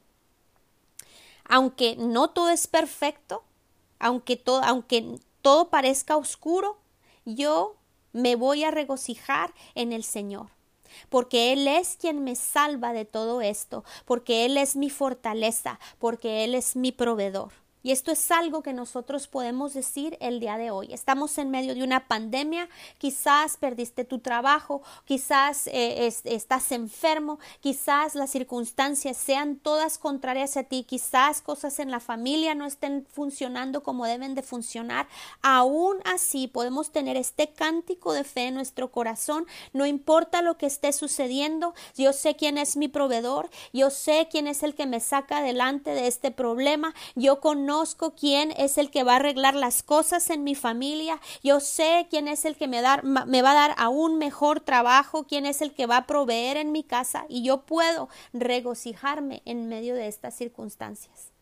Aunque 1.44 1.96
no 1.96 2.30
todo 2.30 2.50
es 2.50 2.66
perfecto, 2.66 3.42
aunque 3.98 4.36
todo, 4.36 4.62
aunque 4.64 5.18
todo 5.42 5.68
parezca 5.68 6.16
oscuro, 6.16 6.78
yo 7.24 7.76
me 8.12 8.36
voy 8.36 8.64
a 8.64 8.70
regocijar 8.70 9.52
en 9.74 9.92
el 9.92 10.04
Señor 10.04 10.57
porque 11.08 11.52
Él 11.52 11.66
es 11.68 11.96
quien 12.00 12.24
me 12.24 12.36
salva 12.36 12.92
de 12.92 13.04
todo 13.04 13.40
esto, 13.40 13.84
porque 14.04 14.44
Él 14.44 14.56
es 14.56 14.76
mi 14.76 14.90
fortaleza, 14.90 15.78
porque 15.98 16.44
Él 16.44 16.54
es 16.54 16.76
mi 16.76 16.92
proveedor. 16.92 17.52
Y 17.82 17.92
esto 17.92 18.10
es 18.10 18.30
algo 18.30 18.62
que 18.62 18.72
nosotros 18.72 19.28
podemos 19.28 19.72
decir 19.72 20.16
el 20.20 20.40
día 20.40 20.58
de 20.58 20.70
hoy. 20.70 20.92
Estamos 20.92 21.38
en 21.38 21.50
medio 21.50 21.74
de 21.74 21.84
una 21.84 22.08
pandemia, 22.08 22.68
quizás 22.98 23.56
perdiste 23.56 24.04
tu 24.04 24.18
trabajo, 24.18 24.82
quizás 25.04 25.68
eh, 25.68 26.12
estás 26.24 26.72
enfermo, 26.72 27.38
quizás 27.60 28.16
las 28.16 28.30
circunstancias 28.30 29.16
sean 29.16 29.56
todas 29.56 29.98
contrarias 29.98 30.56
a 30.56 30.64
ti, 30.64 30.82
quizás 30.82 31.40
cosas 31.40 31.78
en 31.78 31.92
la 31.92 32.00
familia 32.00 32.56
no 32.56 32.66
estén 32.66 33.06
funcionando 33.12 33.84
como 33.84 34.06
deben 34.06 34.34
de 34.34 34.42
funcionar. 34.42 35.06
Aún 35.42 35.98
así 36.04 36.48
podemos 36.48 36.90
tener 36.90 37.16
este 37.16 37.52
cántico 37.52 38.12
de 38.12 38.24
fe 38.24 38.48
en 38.48 38.54
nuestro 38.54 38.90
corazón, 38.90 39.46
no 39.72 39.86
importa 39.86 40.42
lo 40.42 40.58
que 40.58 40.66
esté 40.66 40.92
sucediendo, 40.92 41.74
yo 41.96 42.12
sé 42.12 42.34
quién 42.34 42.58
es 42.58 42.76
mi 42.76 42.88
proveedor, 42.88 43.50
yo 43.72 43.90
sé 43.90 44.26
quién 44.28 44.48
es 44.48 44.64
el 44.64 44.74
que 44.74 44.86
me 44.86 44.98
saca 44.98 45.38
adelante 45.38 45.90
de 45.90 46.08
este 46.08 46.32
problema, 46.32 46.94
yo 47.14 47.40
conozco 47.40 47.67
conozco 47.68 48.14
quién 48.14 48.50
es 48.56 48.78
el 48.78 48.90
que 48.90 49.02
va 49.04 49.12
a 49.12 49.16
arreglar 49.16 49.54
las 49.54 49.82
cosas 49.82 50.30
en 50.30 50.42
mi 50.42 50.54
familia, 50.54 51.20
yo 51.42 51.60
sé 51.60 52.06
quién 52.08 52.26
es 52.26 52.46
el 52.46 52.56
que 52.56 52.66
me, 52.66 52.80
dar, 52.80 53.04
me 53.04 53.42
va 53.42 53.50
a 53.50 53.68
dar 53.68 53.74
aún 53.76 54.16
mejor 54.16 54.60
trabajo, 54.60 55.24
quién 55.24 55.44
es 55.44 55.60
el 55.60 55.74
que 55.74 55.84
va 55.84 55.98
a 55.98 56.06
proveer 56.06 56.56
en 56.56 56.72
mi 56.72 56.82
casa 56.82 57.26
y 57.28 57.42
yo 57.42 57.66
puedo 57.66 58.08
regocijarme 58.32 59.42
en 59.44 59.68
medio 59.68 59.94
de 59.94 60.08
estas 60.08 60.34
circunstancias. 60.34 61.34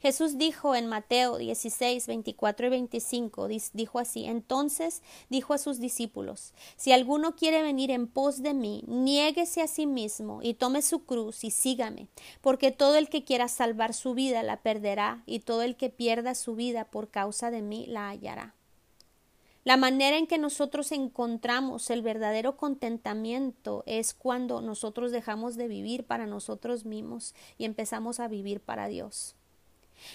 Jesús 0.00 0.38
dijo 0.38 0.74
en 0.74 0.86
Mateo 0.86 1.36
16, 1.36 2.06
24 2.06 2.66
y 2.66 2.70
25, 2.70 3.48
dijo 3.74 3.98
así, 3.98 4.24
entonces 4.24 5.02
dijo 5.28 5.52
a 5.52 5.58
sus 5.58 5.78
discípulos, 5.78 6.54
si 6.76 6.92
alguno 6.92 7.36
quiere 7.36 7.62
venir 7.62 7.90
en 7.90 8.06
pos 8.06 8.42
de 8.42 8.54
mí, 8.54 8.82
niéguese 8.86 9.60
a 9.60 9.66
sí 9.66 9.86
mismo 9.86 10.40
y 10.42 10.54
tome 10.54 10.80
su 10.80 11.04
cruz 11.04 11.44
y 11.44 11.50
sígame, 11.50 12.08
porque 12.40 12.70
todo 12.70 12.96
el 12.96 13.10
que 13.10 13.24
quiera 13.24 13.46
salvar 13.48 13.92
su 13.92 14.14
vida 14.14 14.42
la 14.42 14.62
perderá, 14.62 15.22
y 15.26 15.40
todo 15.40 15.62
el 15.62 15.76
que 15.76 15.90
pierda 15.90 16.34
su 16.34 16.54
vida 16.54 16.86
por 16.86 17.10
causa 17.10 17.50
de 17.50 17.60
mí 17.60 17.84
la 17.86 18.08
hallará. 18.08 18.54
La 19.64 19.76
manera 19.76 20.16
en 20.16 20.26
que 20.26 20.38
nosotros 20.38 20.92
encontramos 20.92 21.90
el 21.90 22.00
verdadero 22.00 22.56
contentamiento 22.56 23.82
es 23.84 24.14
cuando 24.14 24.62
nosotros 24.62 25.12
dejamos 25.12 25.56
de 25.56 25.68
vivir 25.68 26.04
para 26.04 26.24
nosotros 26.26 26.86
mismos 26.86 27.34
y 27.58 27.66
empezamos 27.66 28.20
a 28.20 28.28
vivir 28.28 28.60
para 28.60 28.88
Dios. 28.88 29.36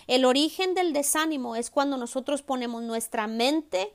El 0.07 0.25
origen 0.25 0.73
del 0.73 0.93
desánimo 0.93 1.55
es 1.55 1.69
cuando 1.69 1.97
nosotros 1.97 2.41
ponemos 2.41 2.83
nuestra 2.83 3.27
mente 3.27 3.93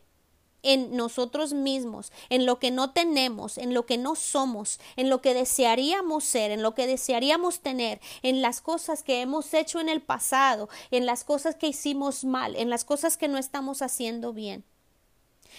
en 0.63 0.97
nosotros 0.97 1.53
mismos, 1.53 2.13
en 2.29 2.47
lo 2.47 2.59
que 2.59 2.71
no 2.71 2.93
tenemos, 2.93 3.59
en 3.59 3.75
lo 3.75 3.87
que 3.87 3.99
no 3.99 4.15
somos, 4.15 4.79
en 4.97 5.09
lo 5.09 5.21
que 5.21 5.35
desearíamos 5.35 6.25
ser, 6.25 6.51
en 6.51 6.63
lo 6.63 6.75
que 6.75 6.87
desearíamos 6.87 7.61
tener, 7.61 8.01
en 8.23 8.43
las 8.43 8.61
cosas 8.61 9.03
que 9.03 9.23
hemos 9.23 9.55
hecho 9.55 9.81
en 9.81 9.89
el 9.89 10.03
pasado, 10.03 10.69
en 10.91 11.07
las 11.07 11.25
cosas 11.25 11.55
que 11.55 11.69
hicimos 11.69 12.25
mal, 12.25 12.57
en 12.57 12.71
las 12.71 12.85
cosas 12.85 13.17
que 13.17 13.29
no 13.29 13.39
estamos 13.39 13.83
haciendo 13.83 14.33
bien. 14.33 14.65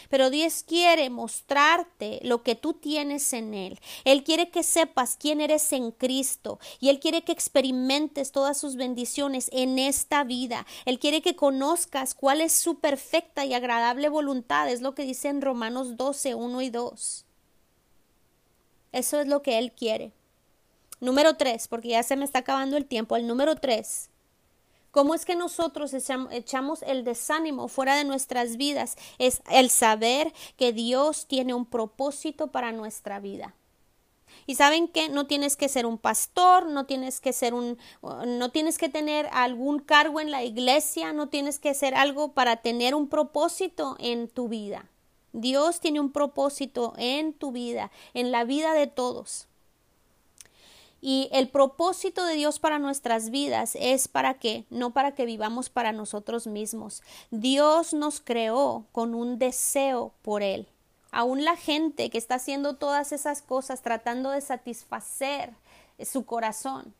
Pero 0.09 0.29
Dios 0.29 0.63
quiere 0.67 1.09
mostrarte 1.09 2.19
lo 2.23 2.43
que 2.43 2.55
tú 2.55 2.73
tienes 2.73 3.33
en 3.33 3.53
Él. 3.53 3.79
Él 4.03 4.23
quiere 4.23 4.49
que 4.49 4.63
sepas 4.63 5.17
quién 5.17 5.41
eres 5.41 5.71
en 5.73 5.91
Cristo 5.91 6.59
y 6.79 6.89
Él 6.89 6.99
quiere 6.99 7.23
que 7.23 7.31
experimentes 7.31 8.31
todas 8.31 8.59
sus 8.59 8.75
bendiciones 8.75 9.49
en 9.53 9.79
esta 9.79 10.23
vida. 10.23 10.65
Él 10.85 10.99
quiere 10.99 11.21
que 11.21 11.35
conozcas 11.35 12.13
cuál 12.13 12.41
es 12.41 12.53
su 12.53 12.79
perfecta 12.79 13.45
y 13.45 13.53
agradable 13.53 14.09
voluntad. 14.09 14.69
Es 14.69 14.81
lo 14.81 14.93
que 14.95 15.03
dice 15.03 15.29
en 15.29 15.41
Romanos 15.41 15.97
12, 15.97 16.35
1 16.35 16.61
y 16.61 16.69
2. 16.69 17.25
Eso 18.91 19.19
es 19.21 19.27
lo 19.27 19.41
que 19.41 19.57
Él 19.57 19.71
quiere. 19.71 20.11
Número 20.99 21.35
3, 21.35 21.67
porque 21.67 21.89
ya 21.89 22.03
se 22.03 22.15
me 22.15 22.25
está 22.25 22.39
acabando 22.39 22.77
el 22.77 22.85
tiempo. 22.85 23.15
El 23.15 23.25
número 23.25 23.55
3 23.55 24.10
¿Cómo 24.91 25.15
es 25.15 25.25
que 25.25 25.35
nosotros 25.35 25.93
echamos 25.93 26.81
el 26.83 27.05
desánimo 27.05 27.69
fuera 27.69 27.95
de 27.95 28.03
nuestras 28.03 28.57
vidas? 28.57 28.97
Es 29.19 29.41
el 29.49 29.69
saber 29.69 30.33
que 30.57 30.73
Dios 30.73 31.27
tiene 31.27 31.53
un 31.53 31.65
propósito 31.65 32.51
para 32.51 32.73
nuestra 32.73 33.19
vida. 33.19 33.55
Y 34.45 34.55
saben 34.55 34.87
que 34.87 35.07
no 35.09 35.27
tienes 35.27 35.55
que 35.55 35.69
ser 35.69 35.85
un 35.85 35.97
pastor, 35.97 36.67
no 36.67 36.85
tienes 36.85 37.21
que 37.21 37.33
ser 37.33 37.53
un 37.53 37.77
no 38.01 38.51
tienes 38.51 38.77
que 38.77 38.89
tener 38.89 39.29
algún 39.31 39.79
cargo 39.79 40.19
en 40.19 40.31
la 40.31 40.43
iglesia, 40.43 41.13
no 41.13 41.29
tienes 41.29 41.59
que 41.59 41.69
hacer 41.69 41.95
algo 41.95 42.33
para 42.33 42.57
tener 42.57 42.95
un 42.95 43.07
propósito 43.07 43.95
en 43.99 44.27
tu 44.27 44.47
vida. 44.47 44.89
Dios 45.33 45.79
tiene 45.79 45.99
un 45.99 46.11
propósito 46.11 46.93
en 46.97 47.33
tu 47.33 47.51
vida, 47.51 47.91
en 48.13 48.31
la 48.31 48.43
vida 48.43 48.73
de 48.73 48.87
todos. 48.87 49.47
Y 51.01 51.29
el 51.31 51.49
propósito 51.49 52.23
de 52.25 52.35
Dios 52.35 52.59
para 52.59 52.77
nuestras 52.77 53.31
vidas 53.31 53.75
es 53.79 54.07
para 54.07 54.35
qué, 54.35 54.65
no 54.69 54.91
para 54.91 55.13
que 55.13 55.25
vivamos 55.25 55.69
para 55.69 55.91
nosotros 55.91 56.45
mismos. 56.45 57.01
Dios 57.31 57.93
nos 57.95 58.21
creó 58.21 58.85
con 58.91 59.15
un 59.15 59.39
deseo 59.39 60.13
por 60.21 60.43
Él. 60.43 60.67
Aún 61.11 61.43
la 61.43 61.57
gente 61.57 62.09
que 62.11 62.19
está 62.19 62.35
haciendo 62.35 62.75
todas 62.75 63.11
esas 63.11 63.41
cosas 63.41 63.81
tratando 63.81 64.29
de 64.29 64.41
satisfacer 64.41 65.53
su 66.05 66.25
corazón. 66.25 66.93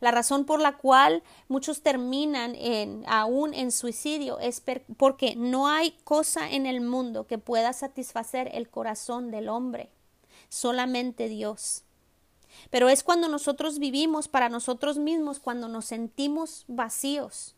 La 0.00 0.10
razón 0.10 0.44
por 0.44 0.60
la 0.60 0.76
cual 0.76 1.22
muchos 1.48 1.82
terminan 1.82 2.54
en, 2.54 3.04
aún 3.08 3.54
en 3.54 3.72
suicidio 3.72 4.38
es 4.38 4.62
porque 4.98 5.34
no 5.36 5.68
hay 5.68 5.92
cosa 6.04 6.50
en 6.50 6.66
el 6.66 6.82
mundo 6.82 7.26
que 7.26 7.38
pueda 7.38 7.72
satisfacer 7.72 8.50
el 8.52 8.68
corazón 8.68 9.30
del 9.30 9.48
hombre. 9.48 9.88
Solamente 10.50 11.28
Dios. 11.28 11.85
Pero 12.70 12.88
es 12.88 13.02
cuando 13.02 13.28
nosotros 13.28 13.78
vivimos 13.78 14.28
para 14.28 14.48
nosotros 14.48 14.98
mismos, 14.98 15.40
cuando 15.40 15.68
nos 15.68 15.86
sentimos 15.86 16.64
vacíos. 16.68 17.54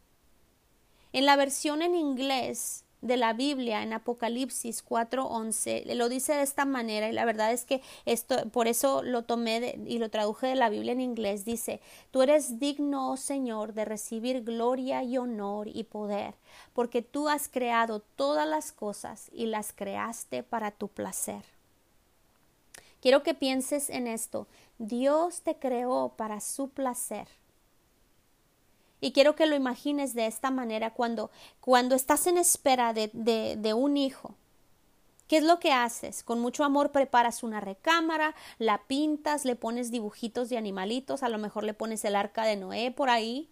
En 1.12 1.26
la 1.26 1.36
versión 1.36 1.82
en 1.82 1.94
inglés 1.94 2.84
de 3.00 3.16
la 3.16 3.32
Biblia 3.32 3.82
en 3.82 3.92
Apocalipsis 3.92 4.84
4:11 4.84 5.94
lo 5.94 6.08
dice 6.08 6.34
de 6.34 6.42
esta 6.42 6.64
manera 6.64 7.08
y 7.08 7.12
la 7.12 7.24
verdad 7.24 7.52
es 7.52 7.64
que 7.64 7.80
esto 8.06 8.48
por 8.50 8.66
eso 8.66 9.02
lo 9.02 9.22
tomé 9.22 9.78
y 9.86 9.98
lo 9.98 10.10
traduje 10.10 10.48
de 10.48 10.54
la 10.56 10.68
Biblia 10.68 10.92
en 10.92 11.00
inglés 11.00 11.44
dice 11.44 11.80
tú 12.10 12.22
eres 12.22 12.58
digno 12.58 13.12
oh 13.12 13.16
Señor 13.16 13.72
de 13.72 13.84
recibir 13.84 14.42
gloria 14.42 15.04
y 15.04 15.16
honor 15.16 15.68
y 15.68 15.84
poder 15.84 16.34
porque 16.72 17.02
tú 17.02 17.28
has 17.28 17.48
creado 17.48 18.00
todas 18.00 18.48
las 18.48 18.72
cosas 18.72 19.30
y 19.32 19.46
las 19.46 19.72
creaste 19.72 20.42
para 20.42 20.72
tu 20.72 20.88
placer 20.88 21.57
Quiero 23.00 23.22
que 23.22 23.34
pienses 23.34 23.90
en 23.90 24.06
esto. 24.06 24.46
Dios 24.78 25.42
te 25.42 25.56
creó 25.56 26.14
para 26.16 26.40
su 26.40 26.70
placer. 26.70 27.28
Y 29.00 29.12
quiero 29.12 29.36
que 29.36 29.46
lo 29.46 29.54
imagines 29.54 30.14
de 30.14 30.26
esta 30.26 30.50
manera 30.50 30.92
cuando, 30.92 31.30
cuando 31.60 31.94
estás 31.94 32.26
en 32.26 32.36
espera 32.36 32.92
de, 32.92 33.10
de, 33.12 33.56
de 33.56 33.74
un 33.74 33.96
hijo. 33.96 34.34
¿Qué 35.28 35.36
es 35.36 35.44
lo 35.44 35.60
que 35.60 35.72
haces? 35.72 36.24
Con 36.24 36.40
mucho 36.40 36.64
amor 36.64 36.90
preparas 36.90 37.42
una 37.42 37.60
recámara, 37.60 38.34
la 38.58 38.78
pintas, 38.86 39.44
le 39.44 39.56
pones 39.56 39.90
dibujitos 39.90 40.48
de 40.48 40.56
animalitos, 40.56 41.22
a 41.22 41.28
lo 41.28 41.38
mejor 41.38 41.64
le 41.64 41.74
pones 41.74 42.04
el 42.06 42.16
arca 42.16 42.44
de 42.44 42.56
Noé 42.56 42.90
por 42.90 43.10
ahí. 43.10 43.50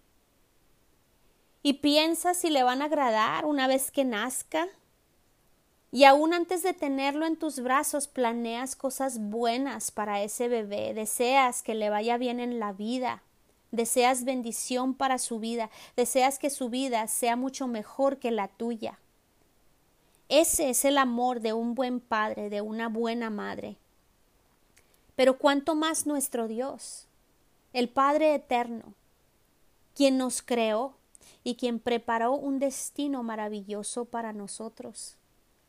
Y 1.63 1.75
piensas 1.75 2.39
si 2.39 2.49
le 2.49 2.63
van 2.63 2.81
a 2.81 2.87
agradar 2.87 3.45
una 3.45 3.67
vez 3.69 3.91
que 3.91 4.05
nazca. 4.05 4.69
Y 5.97 6.05
aún 6.05 6.35
antes 6.35 6.63
de 6.63 6.75
tenerlo 6.75 7.25
en 7.25 7.39
tus 7.39 7.61
brazos, 7.61 8.07
planeas 8.07 8.77
cosas 8.77 9.19
buenas 9.19 9.91
para 9.91 10.23
ese 10.23 10.47
bebé, 10.47 10.93
deseas 10.93 11.63
que 11.63 11.75
le 11.75 11.89
vaya 11.89 12.19
bien 12.19 12.39
en 12.39 12.59
la 12.59 12.75
vida, 12.75 13.23
deseas 13.71 14.25
bendición 14.25 14.93
para 14.93 15.17
su 15.17 15.39
vida, 15.39 15.71
deseas 15.97 16.39
que 16.39 16.51
su 16.51 16.69
vida 16.69 17.07
sea 17.07 17.35
mucho 17.35 17.67
mejor 17.67 18.19
que 18.19 18.31
la 18.31 18.49
tuya. 18.49 18.99
Ese 20.29 20.69
es 20.69 20.85
el 20.85 20.99
amor 20.99 21.41
de 21.41 21.55
un 21.55 21.75
buen 21.75 22.01
padre, 22.01 22.51
de 22.51 22.61
una 22.61 22.91
buena 22.91 23.31
madre. 23.31 23.79
Pero 25.15 25.39
cuánto 25.39 25.75
más 25.75 26.05
nuestro 26.07 26.47
Dios, 26.47 27.07
el 27.73 27.89
Padre 27.89 28.35
eterno, 28.35 28.93
quien 29.95 30.19
nos 30.19 30.43
creó 30.43 30.93
y 31.43 31.55
quien 31.55 31.79
preparó 31.81 32.35
un 32.35 32.59
destino 32.59 33.23
maravilloso 33.23 34.05
para 34.05 34.35
nosotros. 34.35 35.17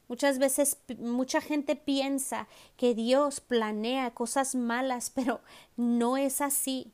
Muchas 0.07 0.39
veces 0.39 0.77
mucha 0.99 1.41
gente 1.41 1.75
piensa 1.75 2.47
que 2.77 2.95
Dios 2.95 3.41
planea 3.41 4.11
cosas 4.11 4.55
malas, 4.55 5.09
pero 5.15 5.41
no 5.75 6.17
es 6.17 6.41
así. 6.41 6.91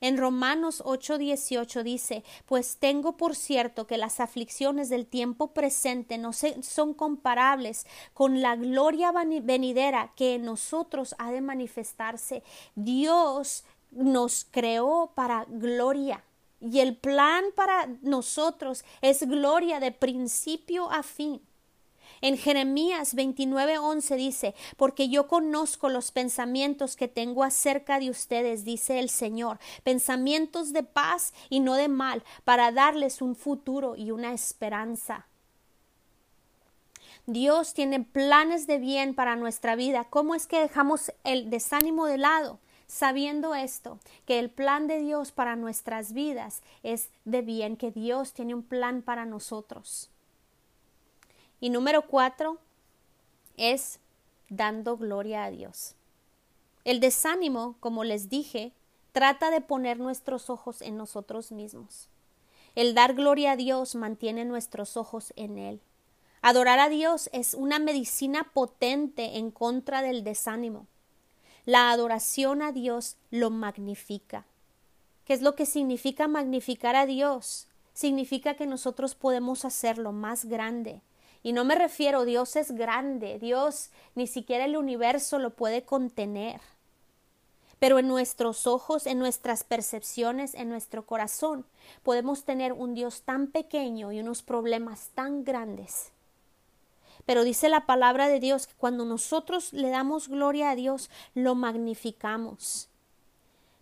En 0.00 0.16
Romanos 0.16 0.82
8:18 0.84 1.82
dice, 1.82 2.24
pues 2.46 2.78
tengo 2.78 3.18
por 3.18 3.36
cierto 3.36 3.86
que 3.86 3.98
las 3.98 4.18
aflicciones 4.18 4.88
del 4.88 5.06
tiempo 5.06 5.52
presente 5.52 6.16
no 6.16 6.32
son 6.32 6.94
comparables 6.94 7.86
con 8.14 8.40
la 8.40 8.56
gloria 8.56 9.12
venidera 9.12 10.12
que 10.16 10.36
en 10.36 10.46
nosotros 10.46 11.14
ha 11.18 11.30
de 11.30 11.42
manifestarse. 11.42 12.42
Dios 12.74 13.64
nos 13.90 14.46
creó 14.50 15.12
para 15.14 15.44
gloria. 15.48 16.24
Y 16.62 16.80
el 16.80 16.96
plan 16.96 17.44
para 17.54 17.86
nosotros 18.02 18.84
es 19.00 19.26
gloria 19.26 19.80
de 19.80 19.92
principio 19.92 20.90
a 20.90 21.02
fin. 21.02 21.40
En 22.22 22.36
Jeremías 22.36 23.14
29:11 23.14 24.16
dice, 24.16 24.54
porque 24.76 25.08
yo 25.08 25.26
conozco 25.26 25.88
los 25.88 26.12
pensamientos 26.12 26.96
que 26.96 27.08
tengo 27.08 27.44
acerca 27.44 27.98
de 27.98 28.10
ustedes, 28.10 28.64
dice 28.64 28.98
el 28.98 29.08
Señor, 29.08 29.58
pensamientos 29.84 30.72
de 30.72 30.82
paz 30.82 31.32
y 31.48 31.60
no 31.60 31.74
de 31.74 31.88
mal, 31.88 32.22
para 32.44 32.72
darles 32.72 33.22
un 33.22 33.36
futuro 33.36 33.96
y 33.96 34.10
una 34.10 34.34
esperanza. 34.34 35.26
Dios 37.26 37.74
tiene 37.74 38.00
planes 38.00 38.66
de 38.66 38.78
bien 38.78 39.14
para 39.14 39.36
nuestra 39.36 39.76
vida. 39.76 40.04
¿Cómo 40.04 40.34
es 40.34 40.46
que 40.46 40.60
dejamos 40.60 41.12
el 41.24 41.48
desánimo 41.48 42.06
de 42.06 42.18
lado? 42.18 42.58
Sabiendo 42.86 43.54
esto, 43.54 44.00
que 44.26 44.40
el 44.40 44.50
plan 44.50 44.88
de 44.88 44.98
Dios 44.98 45.30
para 45.30 45.54
nuestras 45.54 46.12
vidas 46.12 46.60
es 46.82 47.08
de 47.24 47.42
bien, 47.42 47.76
que 47.76 47.92
Dios 47.92 48.32
tiene 48.32 48.54
un 48.54 48.64
plan 48.64 49.02
para 49.02 49.26
nosotros. 49.26 50.10
Y 51.60 51.70
número 51.70 52.02
cuatro 52.02 52.58
es 53.56 54.00
dando 54.48 54.96
gloria 54.96 55.44
a 55.44 55.50
Dios. 55.50 55.94
El 56.84 57.00
desánimo, 57.00 57.76
como 57.80 58.04
les 58.04 58.28
dije, 58.30 58.72
trata 59.12 59.50
de 59.50 59.60
poner 59.60 59.98
nuestros 59.98 60.48
ojos 60.50 60.80
en 60.80 60.96
nosotros 60.96 61.52
mismos. 61.52 62.08
El 62.74 62.94
dar 62.94 63.14
gloria 63.14 63.52
a 63.52 63.56
Dios 63.56 63.94
mantiene 63.94 64.44
nuestros 64.44 64.96
ojos 64.96 65.32
en 65.36 65.58
Él. 65.58 65.80
Adorar 66.42 66.78
a 66.78 66.88
Dios 66.88 67.28
es 67.32 67.52
una 67.52 67.78
medicina 67.78 68.50
potente 68.54 69.36
en 69.36 69.50
contra 69.50 70.00
del 70.00 70.24
desánimo. 70.24 70.86
La 71.66 71.90
adoración 71.90 72.62
a 72.62 72.72
Dios 72.72 73.16
lo 73.30 73.50
magnifica. 73.50 74.46
¿Qué 75.26 75.34
es 75.34 75.42
lo 75.42 75.54
que 75.54 75.66
significa 75.66 76.28
magnificar 76.28 76.96
a 76.96 77.04
Dios? 77.04 77.66
Significa 77.92 78.54
que 78.54 78.66
nosotros 78.66 79.14
podemos 79.14 79.66
hacerlo 79.66 80.12
más 80.12 80.46
grande, 80.46 81.02
y 81.42 81.52
no 81.52 81.64
me 81.64 81.74
refiero, 81.74 82.24
Dios 82.24 82.54
es 82.56 82.72
grande, 82.72 83.38
Dios 83.38 83.90
ni 84.14 84.26
siquiera 84.26 84.66
el 84.66 84.76
universo 84.76 85.38
lo 85.38 85.50
puede 85.50 85.82
contener. 85.82 86.60
Pero 87.78 87.98
en 87.98 88.08
nuestros 88.08 88.66
ojos, 88.66 89.06
en 89.06 89.18
nuestras 89.18 89.64
percepciones, 89.64 90.54
en 90.54 90.68
nuestro 90.68 91.06
corazón, 91.06 91.64
podemos 92.02 92.44
tener 92.44 92.74
un 92.74 92.92
Dios 92.92 93.22
tan 93.22 93.46
pequeño 93.46 94.12
y 94.12 94.20
unos 94.20 94.42
problemas 94.42 95.08
tan 95.14 95.44
grandes. 95.44 96.12
Pero 97.24 97.42
dice 97.42 97.70
la 97.70 97.86
palabra 97.86 98.28
de 98.28 98.38
Dios 98.38 98.66
que 98.66 98.74
cuando 98.74 99.06
nosotros 99.06 99.72
le 99.72 99.88
damos 99.88 100.28
gloria 100.28 100.70
a 100.70 100.76
Dios, 100.76 101.08
lo 101.34 101.54
magnificamos. 101.54 102.89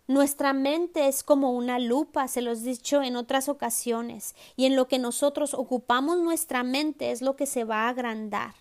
Nuestra 0.09 0.53
mente 0.53 1.07
es 1.07 1.21
como 1.21 1.51
una 1.51 1.77
lupa, 1.77 2.27
se 2.27 2.41
los 2.41 2.61
he 2.61 2.69
dicho 2.69 3.03
en 3.03 3.15
otras 3.15 3.47
ocasiones, 3.47 4.33
y 4.55 4.65
en 4.65 4.75
lo 4.75 4.87
que 4.87 4.97
nosotros 4.97 5.53
ocupamos 5.53 6.17
nuestra 6.17 6.63
mente 6.63 7.11
es 7.11 7.21
lo 7.21 7.35
que 7.35 7.45
se 7.45 7.63
va 7.63 7.83
a 7.83 7.89
agrandar. 7.89 8.55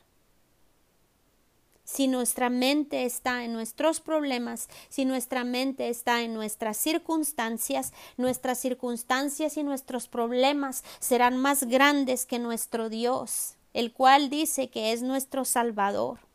si 1.84 2.06
nuestra 2.06 2.50
mente 2.50 3.06
está 3.06 3.44
en 3.44 3.54
nuestros 3.54 4.00
problemas, 4.00 4.68
si 4.90 5.06
nuestra 5.06 5.42
mente 5.42 5.88
está 5.88 6.20
en 6.20 6.34
nuestras 6.34 6.76
circunstancias, 6.76 7.94
nuestras 8.18 8.58
circunstancias 8.58 9.56
y 9.56 9.62
nuestros 9.62 10.06
problemas 10.06 10.84
serán 10.98 11.38
más 11.38 11.64
grandes 11.64 12.26
que 12.26 12.38
nuestro 12.38 12.90
Dios, 12.90 13.54
el 13.72 13.94
cual 13.94 14.28
dice 14.28 14.68
que 14.68 14.92
es 14.92 15.00
nuestro 15.00 15.46
Salvador. 15.46 16.27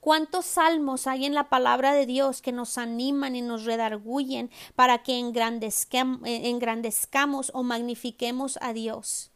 ¿Cuántos 0.00 0.46
salmos 0.46 1.06
hay 1.06 1.26
en 1.26 1.34
la 1.34 1.48
palabra 1.48 1.94
de 1.94 2.06
Dios 2.06 2.42
que 2.42 2.52
nos 2.52 2.78
animan 2.78 3.36
y 3.36 3.42
nos 3.42 3.64
redarguyen 3.64 4.50
para 4.74 5.02
que 5.02 5.18
engrandezcamos 5.18 7.50
o 7.54 7.62
magnifiquemos 7.62 8.58
a 8.60 8.72
Dios? 8.72 9.30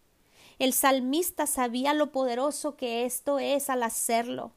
El 0.58 0.72
salmista 0.74 1.46
sabía 1.46 1.94
lo 1.94 2.12
poderoso 2.12 2.76
que 2.76 3.04
esto 3.04 3.38
es 3.38 3.70
al 3.70 3.82
hacerlo. 3.82 4.52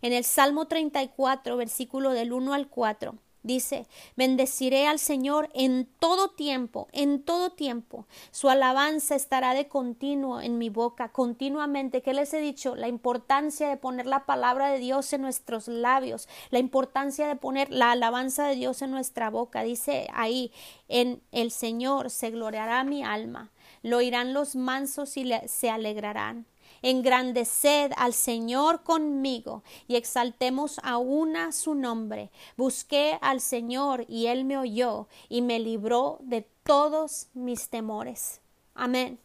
En 0.00 0.12
el 0.12 0.24
Salmo 0.24 0.66
34, 0.66 1.56
versículo 1.56 2.10
del 2.10 2.32
1 2.32 2.54
al 2.54 2.68
4, 2.68 3.14
dice, 3.42 3.86
bendeciré 4.16 4.86
al 4.86 4.98
Señor 4.98 5.50
en 5.54 5.88
todo 5.98 6.30
tiempo, 6.30 6.88
en 6.92 7.22
todo 7.22 7.50
tiempo. 7.50 8.06
Su 8.30 8.48
alabanza 8.48 9.14
estará 9.14 9.54
de 9.54 9.68
continuo 9.68 10.40
en 10.40 10.58
mi 10.58 10.70
boca, 10.70 11.10
continuamente. 11.10 12.02
¿Qué 12.02 12.14
les 12.14 12.32
he 12.34 12.40
dicho? 12.40 12.76
La 12.76 12.88
importancia 12.88 13.68
de 13.68 13.76
poner 13.76 14.06
la 14.06 14.26
palabra 14.26 14.68
de 14.68 14.78
Dios 14.78 15.12
en 15.12 15.22
nuestros 15.22 15.68
labios, 15.68 16.28
la 16.50 16.58
importancia 16.58 17.26
de 17.26 17.36
poner 17.36 17.70
la 17.70 17.92
alabanza 17.92 18.46
de 18.46 18.56
Dios 18.56 18.82
en 18.82 18.90
nuestra 18.90 19.30
boca. 19.30 19.62
Dice 19.62 20.08
ahí, 20.14 20.52
en 20.88 21.22
el 21.32 21.50
Señor 21.50 22.10
se 22.10 22.30
gloriará 22.30 22.84
mi 22.84 23.02
alma. 23.02 23.50
Lo 23.82 23.96
oirán 23.96 24.32
los 24.32 24.54
mansos 24.54 25.16
y 25.16 25.30
se 25.46 25.70
alegrarán 25.70 26.46
engrandeced 26.82 27.92
al 27.96 28.12
Señor 28.12 28.82
conmigo 28.82 29.62
y 29.88 29.96
exaltemos 29.96 30.78
a 30.82 30.98
una 30.98 31.52
su 31.52 31.74
nombre. 31.74 32.30
Busqué 32.56 33.18
al 33.22 33.40
Señor 33.40 34.04
y 34.08 34.26
él 34.26 34.44
me 34.44 34.58
oyó 34.58 35.08
y 35.28 35.42
me 35.42 35.58
libró 35.58 36.18
de 36.20 36.46
todos 36.64 37.28
mis 37.34 37.68
temores. 37.68 38.40
Amén. 38.74 39.18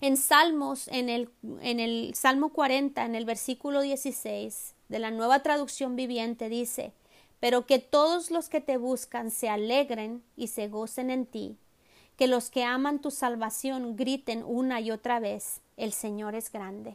En 0.00 0.16
Salmos, 0.16 0.88
en 0.88 1.08
el, 1.08 1.30
en 1.60 1.80
el 1.80 2.14
Salmo 2.14 2.50
40, 2.50 3.04
en 3.04 3.14
el 3.14 3.24
versículo 3.24 3.80
16 3.80 4.74
de 4.88 4.98
la 4.98 5.10
nueva 5.10 5.42
traducción 5.42 5.96
viviente 5.96 6.48
dice, 6.48 6.92
pero 7.40 7.66
que 7.66 7.78
todos 7.78 8.30
los 8.30 8.48
que 8.48 8.60
te 8.60 8.76
buscan 8.76 9.30
se 9.30 9.48
alegren 9.48 10.22
y 10.36 10.48
se 10.48 10.68
gocen 10.68 11.10
en 11.10 11.26
ti, 11.26 11.56
que 12.22 12.28
los 12.28 12.50
que 12.50 12.62
aman 12.62 13.00
tu 13.00 13.10
salvación 13.10 13.96
griten 13.96 14.44
una 14.46 14.80
y 14.80 14.92
otra 14.92 15.18
vez, 15.18 15.60
el 15.76 15.92
Señor 15.92 16.36
es 16.36 16.52
grande. 16.52 16.94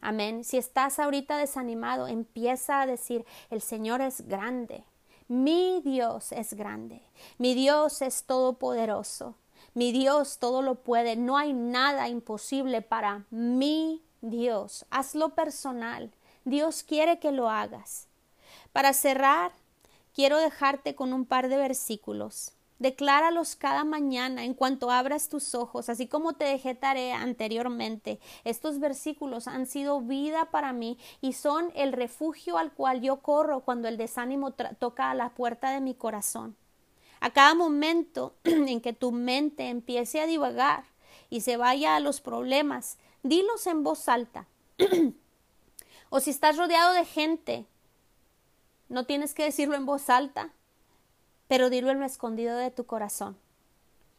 Amén. 0.00 0.42
Si 0.42 0.56
estás 0.56 0.98
ahorita 0.98 1.36
desanimado, 1.36 2.08
empieza 2.08 2.80
a 2.80 2.86
decir, 2.86 3.26
el 3.50 3.60
Señor 3.60 4.00
es 4.00 4.26
grande. 4.26 4.84
Mi 5.28 5.82
Dios 5.84 6.32
es 6.32 6.54
grande. 6.54 7.02
Mi 7.36 7.52
Dios 7.52 8.00
es 8.00 8.24
todopoderoso. 8.24 9.34
Mi 9.74 9.92
Dios 9.92 10.38
todo 10.38 10.62
lo 10.62 10.76
puede. 10.76 11.16
No 11.16 11.36
hay 11.36 11.52
nada 11.52 12.08
imposible 12.08 12.80
para 12.80 13.26
mi 13.28 14.00
Dios. 14.22 14.86
Hazlo 14.88 15.34
personal. 15.34 16.10
Dios 16.46 16.82
quiere 16.82 17.18
que 17.18 17.32
lo 17.32 17.50
hagas. 17.50 18.06
Para 18.72 18.94
cerrar, 18.94 19.52
quiero 20.14 20.38
dejarte 20.38 20.94
con 20.94 21.12
un 21.12 21.26
par 21.26 21.50
de 21.50 21.58
versículos 21.58 22.54
Decláralos 22.82 23.54
cada 23.54 23.84
mañana 23.84 24.42
en 24.42 24.54
cuanto 24.54 24.90
abras 24.90 25.28
tus 25.28 25.54
ojos, 25.54 25.88
así 25.88 26.08
como 26.08 26.32
te 26.32 26.46
dejé 26.46 26.74
tarea 26.74 27.22
anteriormente. 27.22 28.18
Estos 28.42 28.80
versículos 28.80 29.46
han 29.46 29.66
sido 29.66 30.00
vida 30.00 30.46
para 30.46 30.72
mí 30.72 30.98
y 31.20 31.34
son 31.34 31.70
el 31.76 31.92
refugio 31.92 32.58
al 32.58 32.72
cual 32.72 33.00
yo 33.00 33.18
corro 33.18 33.60
cuando 33.60 33.86
el 33.86 33.98
desánimo 33.98 34.50
toca 34.50 35.12
a 35.12 35.14
la 35.14 35.28
puerta 35.28 35.70
de 35.70 35.80
mi 35.80 35.94
corazón. 35.94 36.56
A 37.20 37.30
cada 37.30 37.54
momento 37.54 38.34
en 38.42 38.80
que 38.80 38.92
tu 38.92 39.12
mente 39.12 39.68
empiece 39.68 40.20
a 40.20 40.26
divagar 40.26 40.82
y 41.30 41.42
se 41.42 41.56
vaya 41.56 41.94
a 41.94 42.00
los 42.00 42.20
problemas, 42.20 42.98
dilos 43.22 43.64
en 43.68 43.84
voz 43.84 44.08
alta. 44.08 44.48
o 46.10 46.18
si 46.18 46.30
estás 46.30 46.56
rodeado 46.56 46.94
de 46.94 47.04
gente, 47.04 47.64
no 48.88 49.06
tienes 49.06 49.34
que 49.34 49.44
decirlo 49.44 49.76
en 49.76 49.86
voz 49.86 50.10
alta 50.10 50.52
pero 51.52 51.68
dilo 51.68 51.90
en 51.90 52.00
lo 52.00 52.06
escondido 52.06 52.56
de 52.56 52.70
tu 52.70 52.86
corazón. 52.86 53.36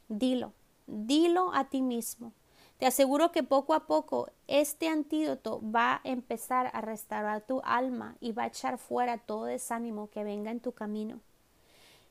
Dilo, 0.08 0.54
dilo 0.86 1.52
a 1.56 1.68
ti 1.68 1.82
mismo. 1.82 2.32
Te 2.78 2.86
aseguro 2.86 3.32
que 3.32 3.42
poco 3.42 3.74
a 3.74 3.88
poco 3.88 4.30
este 4.46 4.88
antídoto 4.88 5.60
va 5.60 5.96
a 5.96 6.02
empezar 6.04 6.70
a 6.74 6.82
restaurar 6.82 7.42
tu 7.42 7.60
alma 7.66 8.18
y 8.20 8.34
va 8.34 8.44
a 8.44 8.48
echar 8.50 8.78
fuera 8.78 9.18
todo 9.18 9.46
desánimo 9.46 10.12
que 10.12 10.24
venga 10.24 10.52
en 10.52 10.60
tu 10.60 10.74
camino. 10.74 11.22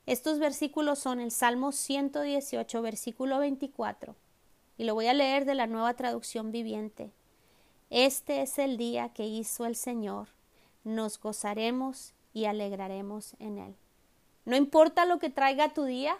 Estos 0.06 0.40
versículos 0.40 0.98
son 0.98 1.20
el 1.20 1.30
Salmo 1.30 1.70
118, 1.70 2.82
versículo 2.82 3.38
24, 3.38 4.16
y 4.76 4.82
lo 4.82 4.94
voy 4.94 5.06
a 5.06 5.14
leer 5.14 5.44
de 5.44 5.54
la 5.54 5.68
nueva 5.68 5.94
traducción 5.94 6.50
viviente. 6.50 7.12
Este 7.90 8.42
es 8.42 8.58
el 8.58 8.76
día 8.76 9.10
que 9.10 9.28
hizo 9.28 9.66
el 9.66 9.76
Señor, 9.76 10.30
nos 10.82 11.20
gozaremos 11.20 12.12
y 12.34 12.46
alegraremos 12.46 13.36
en 13.38 13.58
él. 13.58 13.76
No 14.44 14.56
importa 14.56 15.04
lo 15.04 15.18
que 15.18 15.30
traiga 15.30 15.72
tu 15.72 15.84
día, 15.84 16.16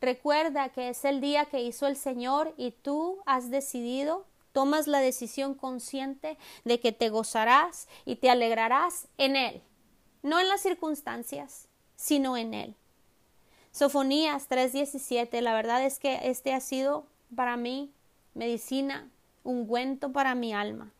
recuerda 0.00 0.68
que 0.68 0.90
es 0.90 1.04
el 1.04 1.20
día 1.20 1.46
que 1.46 1.62
hizo 1.62 1.86
el 1.86 1.96
Señor 1.96 2.54
y 2.56 2.70
tú 2.70 3.18
has 3.26 3.50
decidido, 3.50 4.24
tomas 4.52 4.86
la 4.86 5.00
decisión 5.00 5.54
consciente 5.54 6.38
de 6.64 6.80
que 6.80 6.92
te 6.92 7.08
gozarás 7.08 7.88
y 8.04 8.16
te 8.16 8.30
alegrarás 8.30 9.08
en 9.18 9.36
Él, 9.36 9.62
no 10.22 10.38
en 10.40 10.48
las 10.48 10.60
circunstancias, 10.60 11.68
sino 11.96 12.36
en 12.36 12.54
Él. 12.54 12.74
Sofonías 13.72 14.48
3:17, 14.48 15.40
la 15.40 15.54
verdad 15.54 15.84
es 15.84 15.98
que 15.98 16.20
este 16.30 16.54
ha 16.54 16.60
sido 16.60 17.06
para 17.34 17.56
mí 17.56 17.92
medicina, 18.34 19.10
ungüento 19.44 20.12
para 20.12 20.34
mi 20.34 20.52
alma. 20.52 20.92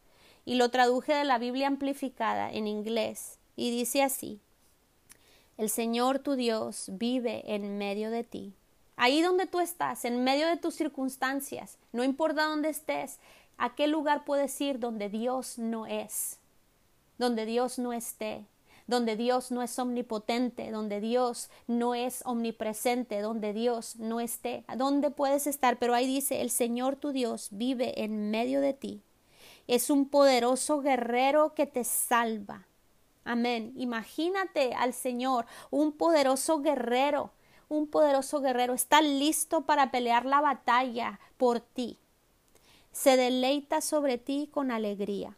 Y 0.45 0.55
lo 0.55 0.71
traduje 0.71 1.15
de 1.15 1.25
la 1.25 1.39
Biblia 1.39 1.67
amplificada 1.67 2.51
en 2.51 2.67
inglés 2.67 3.39
y 3.57 3.71
dice 3.71 4.03
así, 4.03 4.41
el 5.59 5.71
Señor 5.71 6.21
tu 6.21 6.37
Dios 6.37 6.85
vive 6.93 7.43
en 7.53 7.79
medio 7.79 8.11
de 8.11 8.23
ti. 8.23 8.55
Ahí 8.97 9.21
donde 9.21 9.47
tú 9.47 9.59
estás, 9.59 10.05
en 10.05 10.23
medio 10.23 10.47
de 10.47 10.57
tus 10.57 10.75
circunstancias, 10.75 11.79
no 11.93 12.05
importa 12.05 12.45
dónde 12.45 12.69
estés, 12.69 13.19
¿a 13.59 13.75
qué 13.75 13.89
lugar 13.89 14.25
puedes 14.25 14.59
ir 14.61 14.79
donde 14.79 15.09
Dios 15.09 15.59
no 15.59 15.85
es? 15.87 16.39
Donde 17.19 17.45
Dios 17.45 17.81
no 17.81 17.93
esté, 17.93 18.47
donde 18.87 19.17
Dios 19.17 19.51
no 19.51 19.63
es 19.63 19.77
omnipotente, 19.81 20.71
donde 20.71 21.01
Dios 21.01 21.51
no 21.67 21.97
es 21.97 22.23
omnipresente, 22.25 23.21
donde 23.21 23.53
Dios 23.53 23.97
no 23.97 24.21
esté. 24.21 24.65
¿A 24.69 24.77
dónde 24.77 25.11
puedes 25.11 25.49
estar? 25.49 25.81
Pero 25.81 25.93
ahí 25.93 26.07
dice, 26.07 26.41
el 26.41 26.51
Señor 26.51 26.95
tu 26.95 27.11
Dios 27.11 27.49
vive 27.51 28.05
en 28.05 28.31
medio 28.31 28.61
de 28.61 28.75
ti. 28.75 29.03
Es 29.67 29.91
un 29.91 30.09
poderoso 30.09 30.81
guerrero 30.83 31.53
que 31.55 31.67
te 31.67 31.83
salva. 31.83 32.68
Amén. 33.29 33.75
Imagínate 33.77 34.73
al 34.73 34.95
Señor, 34.95 35.45
un 35.71 35.93
poderoso 35.93 36.63
guerrero, 36.63 37.31
un 37.69 37.87
poderoso 37.87 38.41
guerrero, 38.41 38.73
está 38.73 39.03
listo 39.03 39.67
para 39.67 39.91
pelear 39.91 40.25
la 40.25 40.41
batalla 40.41 41.21
por 41.37 41.61
ti. 41.61 41.99
Se 42.91 43.19
deleita 43.19 43.83
sobre 43.83 44.17
ti 44.17 44.49
con 44.51 44.71
alegría. 44.71 45.37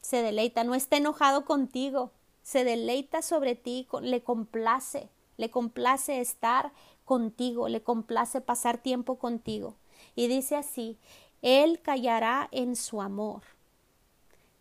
Se 0.00 0.22
deleita, 0.22 0.62
no 0.62 0.76
está 0.76 0.98
enojado 0.98 1.44
contigo, 1.44 2.12
se 2.44 2.62
deleita 2.62 3.22
sobre 3.22 3.56
ti, 3.56 3.88
le 4.02 4.22
complace, 4.22 5.08
le 5.36 5.50
complace 5.50 6.20
estar 6.20 6.70
contigo, 7.04 7.66
le 7.66 7.82
complace 7.82 8.40
pasar 8.40 8.78
tiempo 8.78 9.18
contigo. 9.18 9.74
Y 10.14 10.28
dice 10.28 10.54
así, 10.54 10.96
Él 11.42 11.80
callará 11.82 12.46
en 12.52 12.76
su 12.76 13.02
amor 13.02 13.42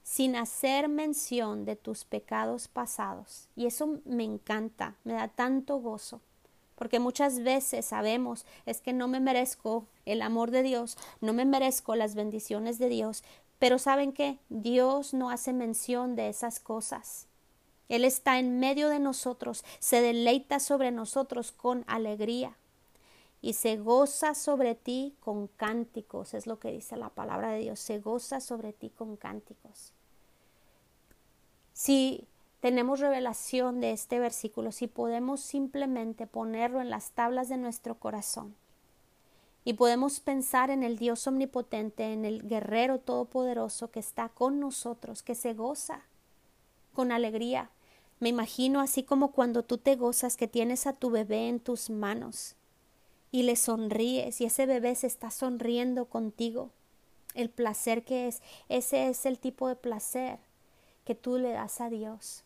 sin 0.09 0.35
hacer 0.35 0.89
mención 0.89 1.65
de 1.65 1.75
tus 1.75 2.03
pecados 2.03 2.67
pasados. 2.67 3.47
Y 3.55 3.67
eso 3.67 3.99
me 4.05 4.23
encanta, 4.23 4.95
me 5.03 5.13
da 5.13 5.27
tanto 5.27 5.77
gozo, 5.77 6.19
porque 6.73 6.99
muchas 6.99 7.43
veces 7.43 7.85
sabemos 7.85 8.43
es 8.65 8.81
que 8.81 8.91
no 8.91 9.07
me 9.07 9.19
merezco 9.19 9.85
el 10.07 10.23
amor 10.23 10.49
de 10.49 10.63
Dios, 10.63 10.97
no 11.21 11.31
me 11.31 11.45
merezco 11.45 11.95
las 11.95 12.15
bendiciones 12.15 12.79
de 12.79 12.89
Dios, 12.89 13.23
pero 13.59 13.77
saben 13.77 14.11
que 14.11 14.39
Dios 14.49 15.13
no 15.13 15.29
hace 15.29 15.53
mención 15.53 16.15
de 16.15 16.29
esas 16.29 16.59
cosas. 16.59 17.27
Él 17.87 18.03
está 18.03 18.39
en 18.39 18.59
medio 18.59 18.89
de 18.89 18.97
nosotros, 18.97 19.63
se 19.77 20.01
deleita 20.01 20.59
sobre 20.59 20.89
nosotros 20.89 21.51
con 21.51 21.83
alegría 21.85 22.57
y 23.43 23.53
se 23.53 23.77
goza 23.77 24.33
sobre 24.33 24.73
ti 24.73 25.13
con 25.19 25.49
cánticos, 25.49 26.33
es 26.33 26.47
lo 26.47 26.57
que 26.57 26.71
dice 26.71 26.97
la 26.97 27.09
palabra 27.09 27.51
de 27.51 27.59
Dios, 27.59 27.79
se 27.79 27.99
goza 27.99 28.41
sobre 28.41 28.73
ti 28.73 28.89
con 28.89 29.15
cánticos. 29.15 29.93
Si 31.81 32.27
tenemos 32.59 32.99
revelación 32.99 33.79
de 33.79 33.91
este 33.91 34.19
versículo, 34.19 34.73
si 34.73 34.87
podemos 34.87 35.39
simplemente 35.39 36.27
ponerlo 36.27 36.81
en 36.81 36.89
las 36.89 37.11
tablas 37.11 37.47
de 37.47 37.55
nuestro 37.55 37.95
corazón 37.95 38.53
y 39.63 39.75
podemos 39.75 40.19
pensar 40.19 40.71
en 40.71 40.83
el 40.83 40.97
Dios 40.97 41.25
omnipotente, 41.25 42.11
en 42.11 42.25
el 42.25 42.45
guerrero 42.45 42.99
todopoderoso 42.99 43.91
que 43.91 44.01
está 44.01 44.27
con 44.27 44.59
nosotros, 44.59 45.23
que 45.23 45.35
se 45.35 45.53
goza 45.53 46.01
con 46.93 47.13
alegría. 47.13 47.69
Me 48.19 48.27
imagino 48.27 48.81
así 48.81 49.03
como 49.03 49.31
cuando 49.31 49.63
tú 49.63 49.77
te 49.77 49.95
gozas 49.95 50.35
que 50.35 50.49
tienes 50.49 50.85
a 50.85 50.91
tu 50.91 51.09
bebé 51.09 51.47
en 51.47 51.61
tus 51.61 51.89
manos 51.89 52.57
y 53.31 53.43
le 53.43 53.55
sonríes 53.55 54.41
y 54.41 54.43
ese 54.43 54.65
bebé 54.65 54.95
se 54.95 55.07
está 55.07 55.31
sonriendo 55.31 56.07
contigo. 56.07 56.71
El 57.35 57.49
placer 57.49 58.03
que 58.03 58.27
es, 58.27 58.41
ese 58.67 59.07
es 59.07 59.25
el 59.25 59.39
tipo 59.39 59.69
de 59.69 59.77
placer 59.77 60.39
que 61.09 61.15
tú 61.15 61.39
le 61.39 61.49
das 61.49 61.81
a 61.81 61.89
Dios. 61.89 62.43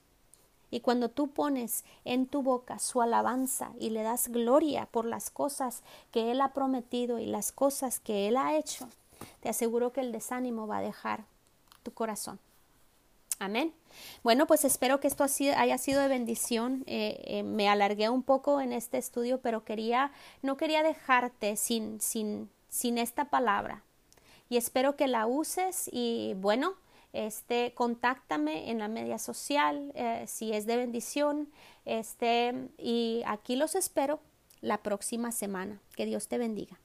Y 0.72 0.80
cuando 0.80 1.10
tú 1.10 1.28
pones 1.28 1.84
en 2.06 2.28
tu 2.28 2.44
boca 2.44 2.80
su 2.80 3.02
alabanza 3.02 3.74
y 3.78 3.90
le 3.90 4.04
das 4.04 4.30
gloria 4.30 4.86
por 4.86 5.04
las 5.04 5.30
cosas 5.32 5.84
que 6.12 6.32
Él 6.32 6.40
ha 6.40 6.54
prometido 6.54 7.20
y 7.20 7.26
las 7.26 7.52
cosas 7.52 8.00
que 8.00 8.30
Él 8.30 8.38
ha 8.38 8.56
hecho, 8.56 8.88
te 9.42 9.50
aseguro 9.50 9.92
que 9.92 10.00
el 10.00 10.14
desánimo 10.14 10.66
va 10.66 10.78
a 10.78 10.82
dejar 10.82 11.26
tu 11.84 11.92
corazón. 11.92 12.40
Amén. 13.38 13.74
Bueno, 14.24 14.48
pues 14.48 14.64
espero 14.64 15.02
que 15.02 15.10
esto 15.10 15.26
haya 15.58 15.78
sido 15.78 16.00
de 16.00 16.08
bendición. 16.08 16.86
Eh, 16.88 17.22
eh, 17.26 17.44
me 17.44 17.68
alargué 17.68 18.08
un 18.08 18.24
poco 18.24 18.62
en 18.62 18.72
este 18.72 18.98
estudio, 18.98 19.42
pero 19.42 19.66
quería, 19.66 20.14
no 20.42 20.56
quería 20.56 20.84
dejarte 20.84 21.58
sin, 21.58 22.00
sin, 22.00 22.50
sin 22.70 22.98
esta 22.98 23.26
palabra. 23.26 23.84
Y 24.48 24.56
espero 24.56 24.96
que 24.96 25.10
la 25.10 25.28
uses 25.28 25.90
y 25.92 26.36
bueno, 26.38 26.76
este, 27.14 27.74
contáctame 27.74 28.72
en 28.72 28.80
la 28.80 28.88
media 28.88 29.20
social 29.20 29.92
eh, 29.96 30.26
si 30.28 30.52
es 30.54 30.66
de 30.66 30.78
bendición. 30.78 31.50
Este, 31.86 32.70
y 32.78 33.24
aquí 33.26 33.56
los 33.56 33.76
espero 33.76 34.20
la 34.62 34.84
próxima 34.84 35.32
semana. 35.32 35.80
Que 35.96 36.06
Dios 36.06 36.28
te 36.28 36.38
bendiga. 36.38 36.80